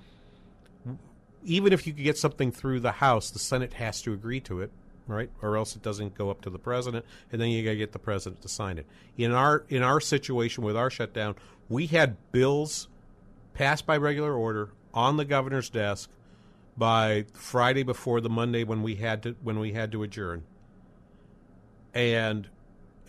[1.43, 4.61] even if you could get something through the House, the Senate has to agree to
[4.61, 4.71] it,
[5.05, 5.29] right?
[5.43, 7.91] Or else it doesn't go up to the president, and then you got to get
[7.91, 8.87] the president to sign it.
[9.15, 11.35] In our in our situation with our shutdown,
[11.69, 12.87] we had bills
[13.53, 16.09] passed by regular order on the governor's desk
[16.77, 20.43] by Friday before the Monday when we had to when we had to adjourn.
[21.93, 22.47] And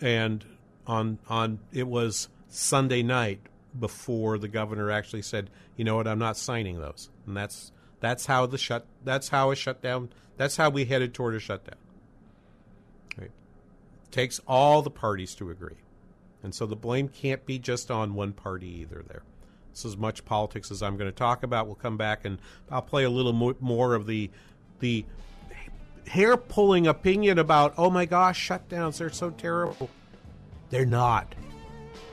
[0.01, 0.43] and
[0.87, 3.41] on on it was Sunday night
[3.77, 6.07] before the governor actually said, "You know what?
[6.07, 8.85] I'm not signing those." And that's that's how the shut.
[9.03, 10.09] That's how a shutdown.
[10.37, 11.77] That's how we headed toward a shutdown.
[13.17, 13.31] Right.
[14.09, 15.77] Takes all the parties to agree,
[16.41, 19.03] and so the blame can't be just on one party either.
[19.07, 19.23] There.
[19.73, 21.67] Is as much politics as I'm going to talk about.
[21.67, 22.39] We'll come back and
[22.69, 24.29] I'll play a little more of the
[24.79, 25.05] the
[26.07, 29.89] hair pulling opinion about oh my gosh shutdowns they're so terrible.
[30.69, 31.35] They're not.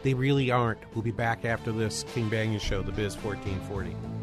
[0.03, 0.79] They really aren't.
[0.95, 4.16] We'll be back after this King Banaian Show, The Biz 1440.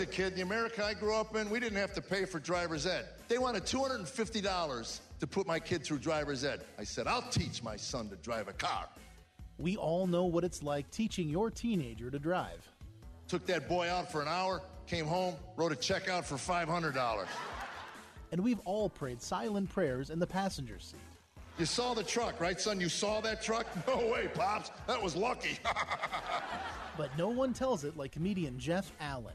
[0.00, 2.38] Was a kid, the America I grew up in, we didn't have to pay for
[2.38, 3.04] driver's ed.
[3.28, 6.62] They wanted $250 to put my kid through driver's ed.
[6.78, 8.88] I said, I'll teach my son to drive a car.
[9.58, 12.66] We all know what it's like teaching your teenager to drive.
[13.28, 17.26] Took that boy out for an hour, came home, wrote a check out for $500.
[18.32, 20.98] And we've all prayed silent prayers in the passenger seat.
[21.58, 22.80] You saw the truck, right, son?
[22.80, 23.66] You saw that truck?
[23.86, 24.70] No way, Pops.
[24.86, 25.58] That was lucky.
[26.96, 29.34] but no one tells it like comedian Jeff Allen.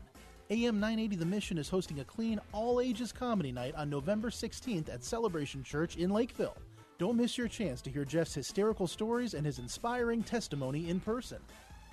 [0.52, 4.94] AM 980 The Mission is hosting a clean, all ages comedy night on November 16th
[4.94, 6.56] at Celebration Church in Lakeville.
[7.00, 11.40] Don't miss your chance to hear Jeff's hysterical stories and his inspiring testimony in person.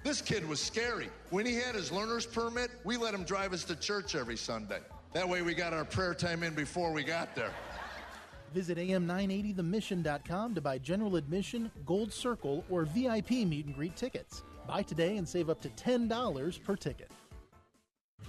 [0.05, 1.09] This kid was scary.
[1.31, 4.81] When he had his learner's permit, we let him drive us to church every Sunday.
[5.15, 7.55] That way we got our prayer time in before we got there.
[8.53, 14.43] Visit am980themission.com to buy general admission, gold circle, or VIP meet and greet tickets.
[14.69, 17.11] Buy today and save up to $10 per ticket.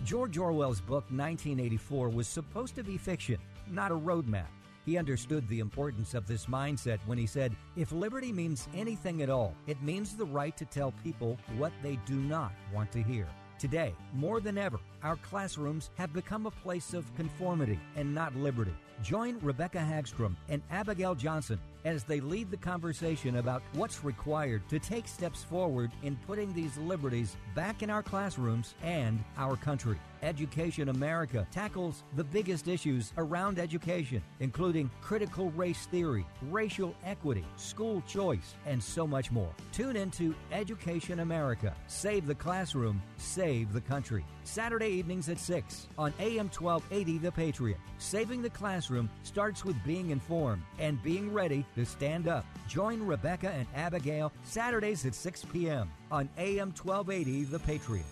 [0.04, 3.38] George Orwell's book 1984 was supposed to be fiction,
[3.72, 4.48] not a roadmap.
[4.86, 9.30] He understood the importance of this mindset when he said, If liberty means anything at
[9.30, 13.28] all, it means the right to tell people what they do not want to hear.
[13.60, 18.76] Today, more than ever, our classrooms have become a place of conformity and not liberty.
[19.02, 24.80] Join Rebecca Hagstrom and Abigail Johnson as they lead the conversation about what's required to
[24.80, 30.00] take steps forward in putting these liberties back in our classrooms and our country.
[30.24, 38.02] Education America tackles the biggest issues around education, including critical race theory, racial equity, school
[38.08, 39.54] choice, and so much more.
[39.74, 41.76] Tune into Education America.
[41.88, 44.26] Save the classroom, save the country.
[44.46, 47.78] Saturday evenings at 6 on AM 1280 The Patriot.
[47.98, 52.46] Saving the classroom starts with being informed and being ready to stand up.
[52.68, 55.92] Join Rebecca and Abigail Saturdays at 6 p.m.
[56.12, 58.06] on AM 1280 The Patriot.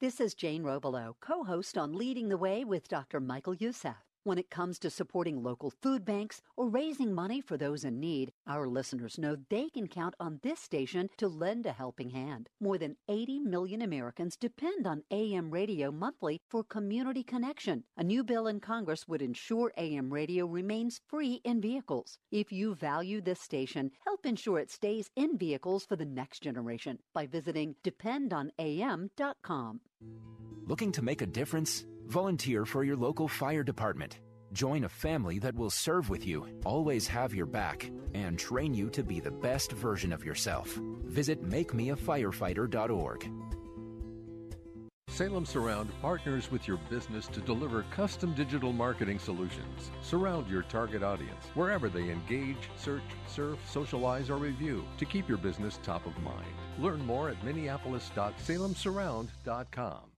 [0.00, 3.20] This is Jane Robelo, co host on Leading the Way with Dr.
[3.20, 4.09] Michael Youssef.
[4.22, 8.32] When it comes to supporting local food banks or raising money for those in need,
[8.46, 12.50] our listeners know they can count on this station to lend a helping hand.
[12.60, 17.84] More than 80 million Americans depend on AM radio monthly for community connection.
[17.96, 22.18] A new bill in Congress would ensure AM radio remains free in vehicles.
[22.30, 26.98] If you value this station, help ensure it stays in vehicles for the next generation
[27.14, 29.80] by visiting dependonam.com.
[30.66, 31.86] Looking to make a difference?
[32.10, 34.18] Volunteer for your local fire department.
[34.52, 38.90] Join a family that will serve with you, always have your back, and train you
[38.90, 40.76] to be the best version of yourself.
[41.04, 43.30] Visit makemeafirefighter.org.
[45.06, 49.92] Salem Surround partners with your business to deliver custom digital marketing solutions.
[50.02, 55.38] Surround your target audience wherever they engage, search, surf, socialize, or review to keep your
[55.38, 56.56] business top of mind.
[56.76, 60.10] Learn more at minneapolis.salemsurround.com.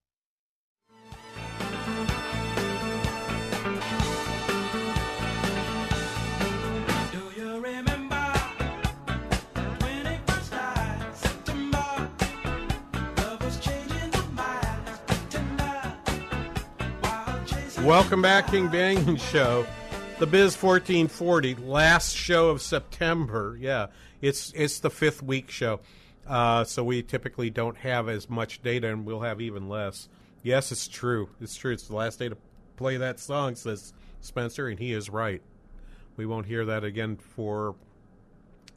[17.83, 19.67] Welcome back, King Banaian Show,
[20.17, 23.57] the Biz fourteen forty, last show of September.
[23.59, 23.87] Yeah,
[24.21, 25.81] it's it's the fifth week show,
[26.25, 30.07] uh, so we typically don't have as much data, and we'll have even less.
[30.43, 31.27] Yes, it's true.
[31.41, 31.73] It's true.
[31.73, 32.37] It's the last day to
[32.77, 35.41] play that song, says Spencer, and he is right.
[36.15, 37.75] We won't hear that again for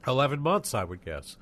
[0.05, 1.37] eleven months, I would guess.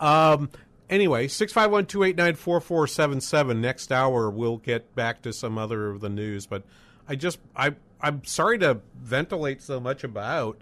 [0.00, 0.50] Um,
[0.90, 3.62] anyway, six five one two eight nine four four seven seven.
[3.62, 6.62] Next hour, we'll get back to some other of the news, but.
[7.08, 10.60] I just I I'm sorry to ventilate so much about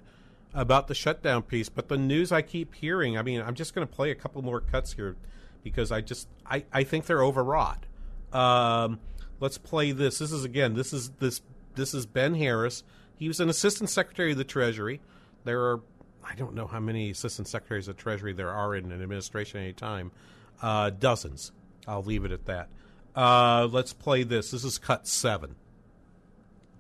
[0.52, 3.18] about the shutdown piece, but the news I keep hearing.
[3.18, 5.16] I mean, I'm just going to play a couple more cuts here
[5.62, 7.86] because I just I I think they're overwrought.
[8.32, 9.00] Um,
[9.40, 10.18] let's play this.
[10.18, 10.74] This is again.
[10.74, 11.40] This is this
[11.74, 12.84] this is Ben Harris.
[13.16, 15.00] He was an assistant secretary of the Treasury.
[15.44, 15.80] There are
[16.22, 19.64] I don't know how many assistant secretaries of Treasury there are in an administration at
[19.64, 20.12] any time.
[20.62, 21.52] Uh, dozens.
[21.86, 22.68] I'll leave it at that.
[23.14, 24.52] Uh, let's play this.
[24.52, 25.56] This is cut seven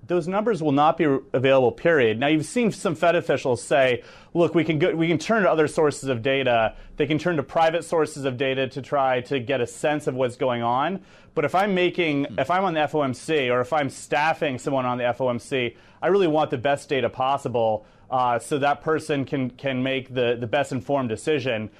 [0.06, 1.72] those numbers will not be available.
[1.72, 2.18] Period.
[2.18, 4.02] Now you've seen some Fed officials say,
[4.32, 6.74] "Look, we can go, we can turn to other sources of data.
[6.96, 10.14] They can turn to private sources of data to try to get a sense of
[10.14, 11.00] what's going on."
[11.34, 14.98] But if I'm making, if I'm on the FOMC or if I'm staffing someone on
[14.98, 19.82] the FOMC, I really want the best data possible, uh, so that person can can
[19.82, 21.70] make the the best informed decision.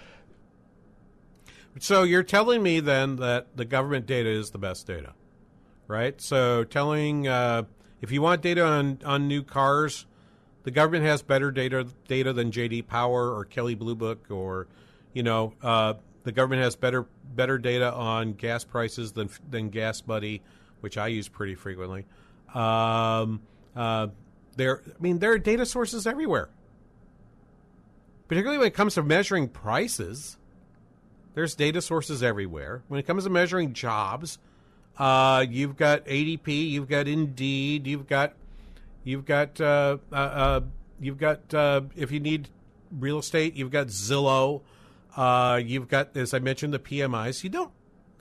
[1.81, 5.13] So you're telling me then that the government data is the best data,
[5.89, 6.21] right?
[6.21, 7.65] So telling uh,
[8.05, 10.05] if you want data on, on new cars,
[10.65, 14.67] the government has better data data than JD Power or Kelley Blue Book or,
[15.15, 20.03] you know, uh, the government has better better data on gas prices than than Gas
[20.03, 20.43] Buddy,
[20.81, 22.05] which I use pretty frequently.
[22.55, 23.41] Um,
[23.75, 24.09] uh,
[24.57, 26.51] there, I mean, there are data sources everywhere.
[28.29, 30.37] Particularly when it comes to measuring prices,
[31.33, 32.83] there's data sources everywhere.
[32.89, 34.39] When it comes to measuring jobs,
[34.99, 38.35] uh, you've got ADP, you've got Indeed, you've got
[39.03, 40.61] you've got uh, uh, uh
[41.01, 42.49] you've got uh, if you need
[42.93, 44.63] real estate, you've got Zillow.
[45.17, 47.45] Uh, you've got, as I mentioned, the PMIs.
[47.45, 47.71] You don't.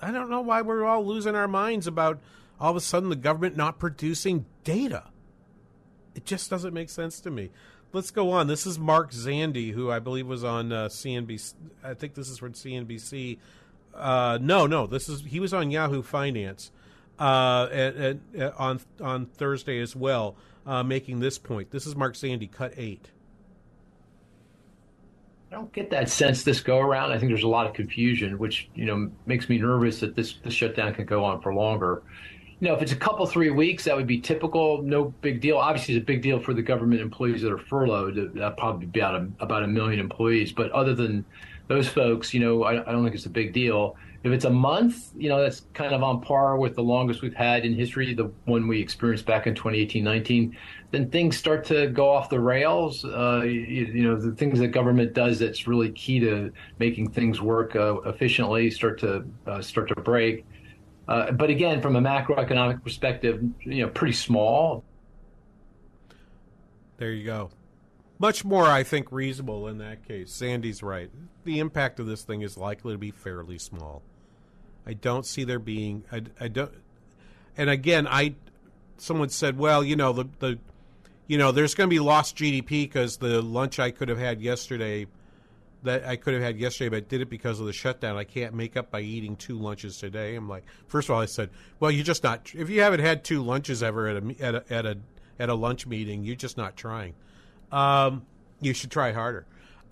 [0.01, 2.19] I don't know why we're all losing our minds about
[2.59, 5.05] all of a sudden the government not producing data.
[6.13, 7.49] It just doesn't make sense to me.
[7.93, 8.47] Let's go on.
[8.47, 11.53] This is Mark Zandi, who I believe was on CNBC.
[11.83, 13.37] I think this is from CNBC
[13.95, 14.87] uh, no, no.
[14.87, 16.71] This is he was on Yahoo Finance
[17.19, 18.21] uh, and,
[18.57, 20.35] on on Thursday as well,
[20.65, 21.71] uh, making this point.
[21.71, 23.09] This is Mark Zandi, cut eight.
[25.51, 27.11] I don't get that sense this go around.
[27.11, 30.33] I think there's a lot of confusion, which you know makes me nervous that this
[30.43, 32.01] this shutdown can go on for longer.
[32.59, 34.81] You know, if it's a couple three weeks, that would be typical.
[34.81, 35.57] No big deal.
[35.57, 38.31] Obviously, it's a big deal for the government employees that are furloughed.
[38.35, 40.51] That probably be about a, about a million employees.
[40.51, 41.25] But other than
[41.67, 43.95] those folks, you know, I, I don't think it's a big deal.
[44.23, 47.33] If it's a month, you know, that's kind of on par with the longest we've
[47.33, 50.55] had in history, the one we experienced back in 2018-19.
[50.91, 53.03] Then things start to go off the rails.
[53.03, 57.41] Uh, you, you, know, the things that government does that's really key to making things
[57.41, 60.45] work uh, efficiently start to uh, start to break.
[61.07, 64.85] Uh, but again, from a macroeconomic perspective, you know, pretty small.
[66.97, 67.49] There you go.
[68.23, 70.29] Much more, I think, reasonable in that case.
[70.31, 71.11] Zandi's right.
[71.43, 74.01] The impact of this thing is likely to be fairly small.
[74.87, 76.05] I don't see there being.
[76.09, 76.71] I, I don't.
[77.57, 78.35] And again, I.
[78.95, 80.57] Someone said, "Well, you know, the the,
[81.27, 84.41] you know, there's going to be lost GDP because the lunch I could have had
[84.41, 85.07] yesterday,
[85.83, 88.15] that I could have had yesterday, but did it because of the shutdown.
[88.15, 91.25] I can't make up by eating two lunches today." I'm like, first of all, I
[91.25, 91.49] said,
[91.81, 92.49] "Well, you're just not.
[92.55, 94.97] If you haven't had two lunches ever at a at a at a,
[95.39, 97.15] at a lunch meeting, you're just not trying."
[97.73, 98.25] Um,
[98.61, 99.45] you should try harder.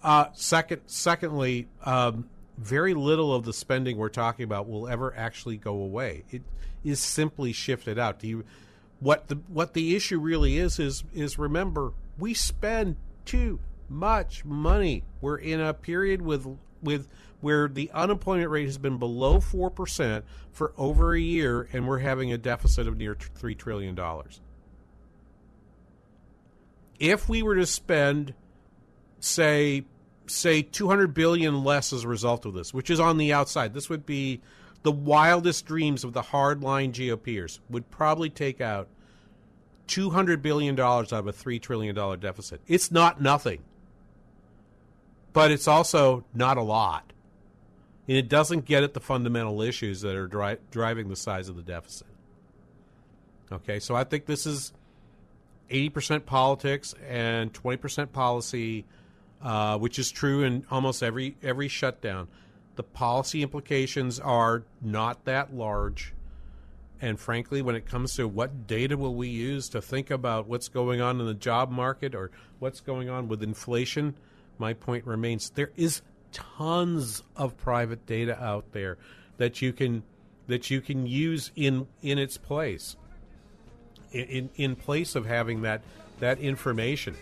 [0.04, 5.58] Uh, second, secondly, um, very little of the spending we're talking about will ever actually
[5.58, 6.24] go away.
[6.30, 6.44] It
[6.84, 8.20] is simply shifted out.
[8.20, 8.46] Do you,
[9.00, 13.60] what the what the issue really is is is remember we spend too
[13.90, 15.04] much money.
[15.20, 16.46] We're in a period with
[16.84, 17.08] with
[17.42, 22.00] where the unemployment rate has been below four percent for over a year, and we're
[22.00, 24.40] having a deficit of near three trillion dollars
[27.02, 28.34] if we were to spend
[29.20, 29.84] say
[30.28, 33.90] say 200 billion less as a result of this which is on the outside this
[33.90, 34.40] would be
[34.84, 38.88] the wildest dreams of the hardline GOPers would probably take out
[39.88, 42.62] 200 billion dollars out of a 3 trillion dollar deficit.
[42.68, 43.62] It's not nothing.
[45.34, 47.14] But it's also not a lot.
[48.08, 51.56] And it doesn't get at the fundamental issues that are dri- driving the size of
[51.56, 52.08] the deficit.
[53.52, 54.72] Okay so i think this is
[55.72, 58.86] 80% politics and 20% policy,
[59.42, 62.28] uh, which is true in almost every every shutdown.
[62.76, 66.14] The policy implications are not that large.
[67.02, 70.68] And frankly, when it comes to what data will we use to think about what's
[70.68, 74.16] going on in the job market or what's going on with inflation,
[74.60, 78.98] my point remains there is tons of private data out there
[79.38, 80.04] that you can
[80.48, 82.96] that you can use in in its place
[84.12, 85.82] in in place of having that
[86.20, 87.16] that information.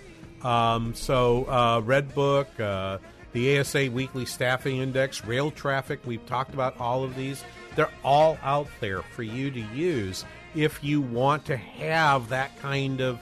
[0.43, 2.99] Um, so uh, Red Book, uh,
[3.33, 5.99] the ASA Weekly Staffing Index, rail traffic.
[6.05, 7.43] We've talked about all of these.
[7.75, 10.25] They're all out there for you to use
[10.55, 13.19] if you want to have that kind of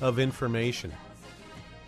[0.00, 0.92] of information.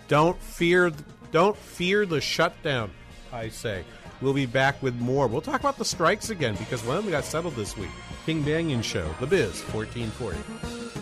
[0.08, 0.92] Don't fear
[1.30, 2.90] don't fear the shutdown.
[3.32, 3.84] I say.
[4.20, 5.26] We'll be back with more.
[5.26, 7.90] We'll talk about the strikes again because one of them got settled this week.
[8.24, 11.01] King Banaian Show, The Biz, 1440.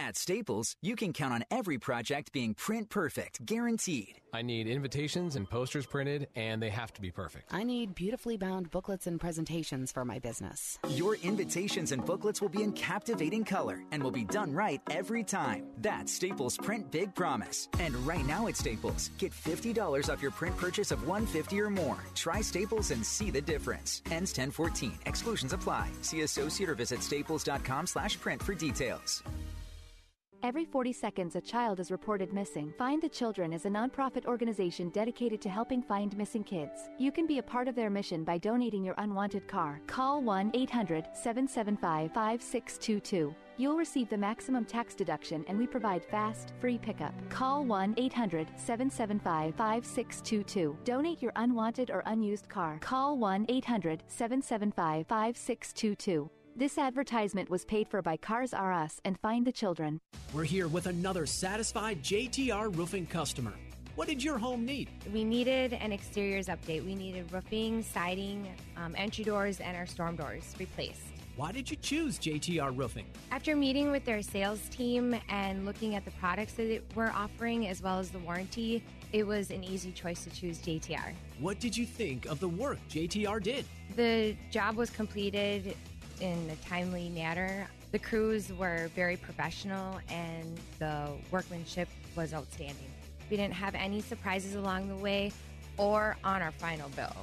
[0.00, 4.18] At Staples, you can count on every project being print perfect, guaranteed.
[4.32, 7.52] I need invitations and posters printed, and they have to be perfect.
[7.52, 10.78] I need beautifully bound booklets and presentations for my business.
[10.88, 15.22] Your invitations and booklets will be in captivating color and will be done right every
[15.22, 15.66] time.
[15.82, 17.68] That's Staples Print Big Promise.
[17.78, 21.98] And right now at Staples, get $50 off your print purchase of 150 or more.
[22.14, 24.00] Try Staples and see the difference.
[24.06, 25.00] Ends 1014.
[25.04, 25.90] Exclusions apply.
[26.00, 29.22] See associate or visit staples.com slash print for details.
[30.42, 32.72] Every 40 seconds, a child is reported missing.
[32.78, 36.88] Find the Children is a nonprofit organization dedicated to helping find missing kids.
[36.98, 39.82] You can be a part of their mission by donating your unwanted car.
[39.86, 43.34] Call 1 800 775 5622.
[43.58, 47.12] You'll receive the maximum tax deduction and we provide fast, free pickup.
[47.28, 50.78] Call 1 800 775 5622.
[50.84, 52.78] Donate your unwanted or unused car.
[52.80, 56.30] Call 1 800 775 5622.
[56.56, 60.00] This advertisement was paid for by Cars R Us and Find the Children.
[60.34, 63.54] We're here with another satisfied JTR roofing customer.
[63.94, 64.90] What did your home need?
[65.12, 66.84] We needed an exteriors update.
[66.84, 71.02] We needed roofing, siding, um, entry doors, and our storm doors replaced.
[71.36, 73.06] Why did you choose JTR Roofing?
[73.30, 77.80] After meeting with their sales team and looking at the products that we're offering as
[77.80, 78.82] well as the warranty,
[79.12, 81.14] it was an easy choice to choose JTR.
[81.38, 83.64] What did you think of the work JTR did?
[83.96, 85.76] The job was completed
[86.20, 87.68] in a timely manner.
[87.92, 92.90] The crews were very professional and the workmanship was outstanding.
[93.30, 95.32] We didn't have any surprises along the way
[95.76, 97.14] or on our final bill.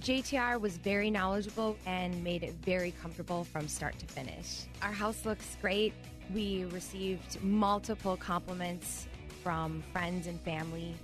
[0.00, 4.64] JTR was very knowledgeable and made it very comfortable from start to finish.
[4.82, 5.94] Our house looks great.
[6.34, 9.08] We received multiple compliments
[9.42, 10.94] from friends and family.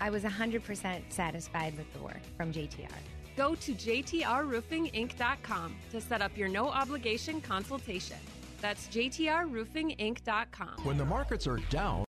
[0.00, 2.90] I was 100% satisfied with the work from JTR.
[3.36, 8.16] Go to jtrroofinginc.com to set up your no obligation consultation.
[8.60, 10.84] That's jtrroofinginc.com.
[10.84, 12.04] When the markets are down,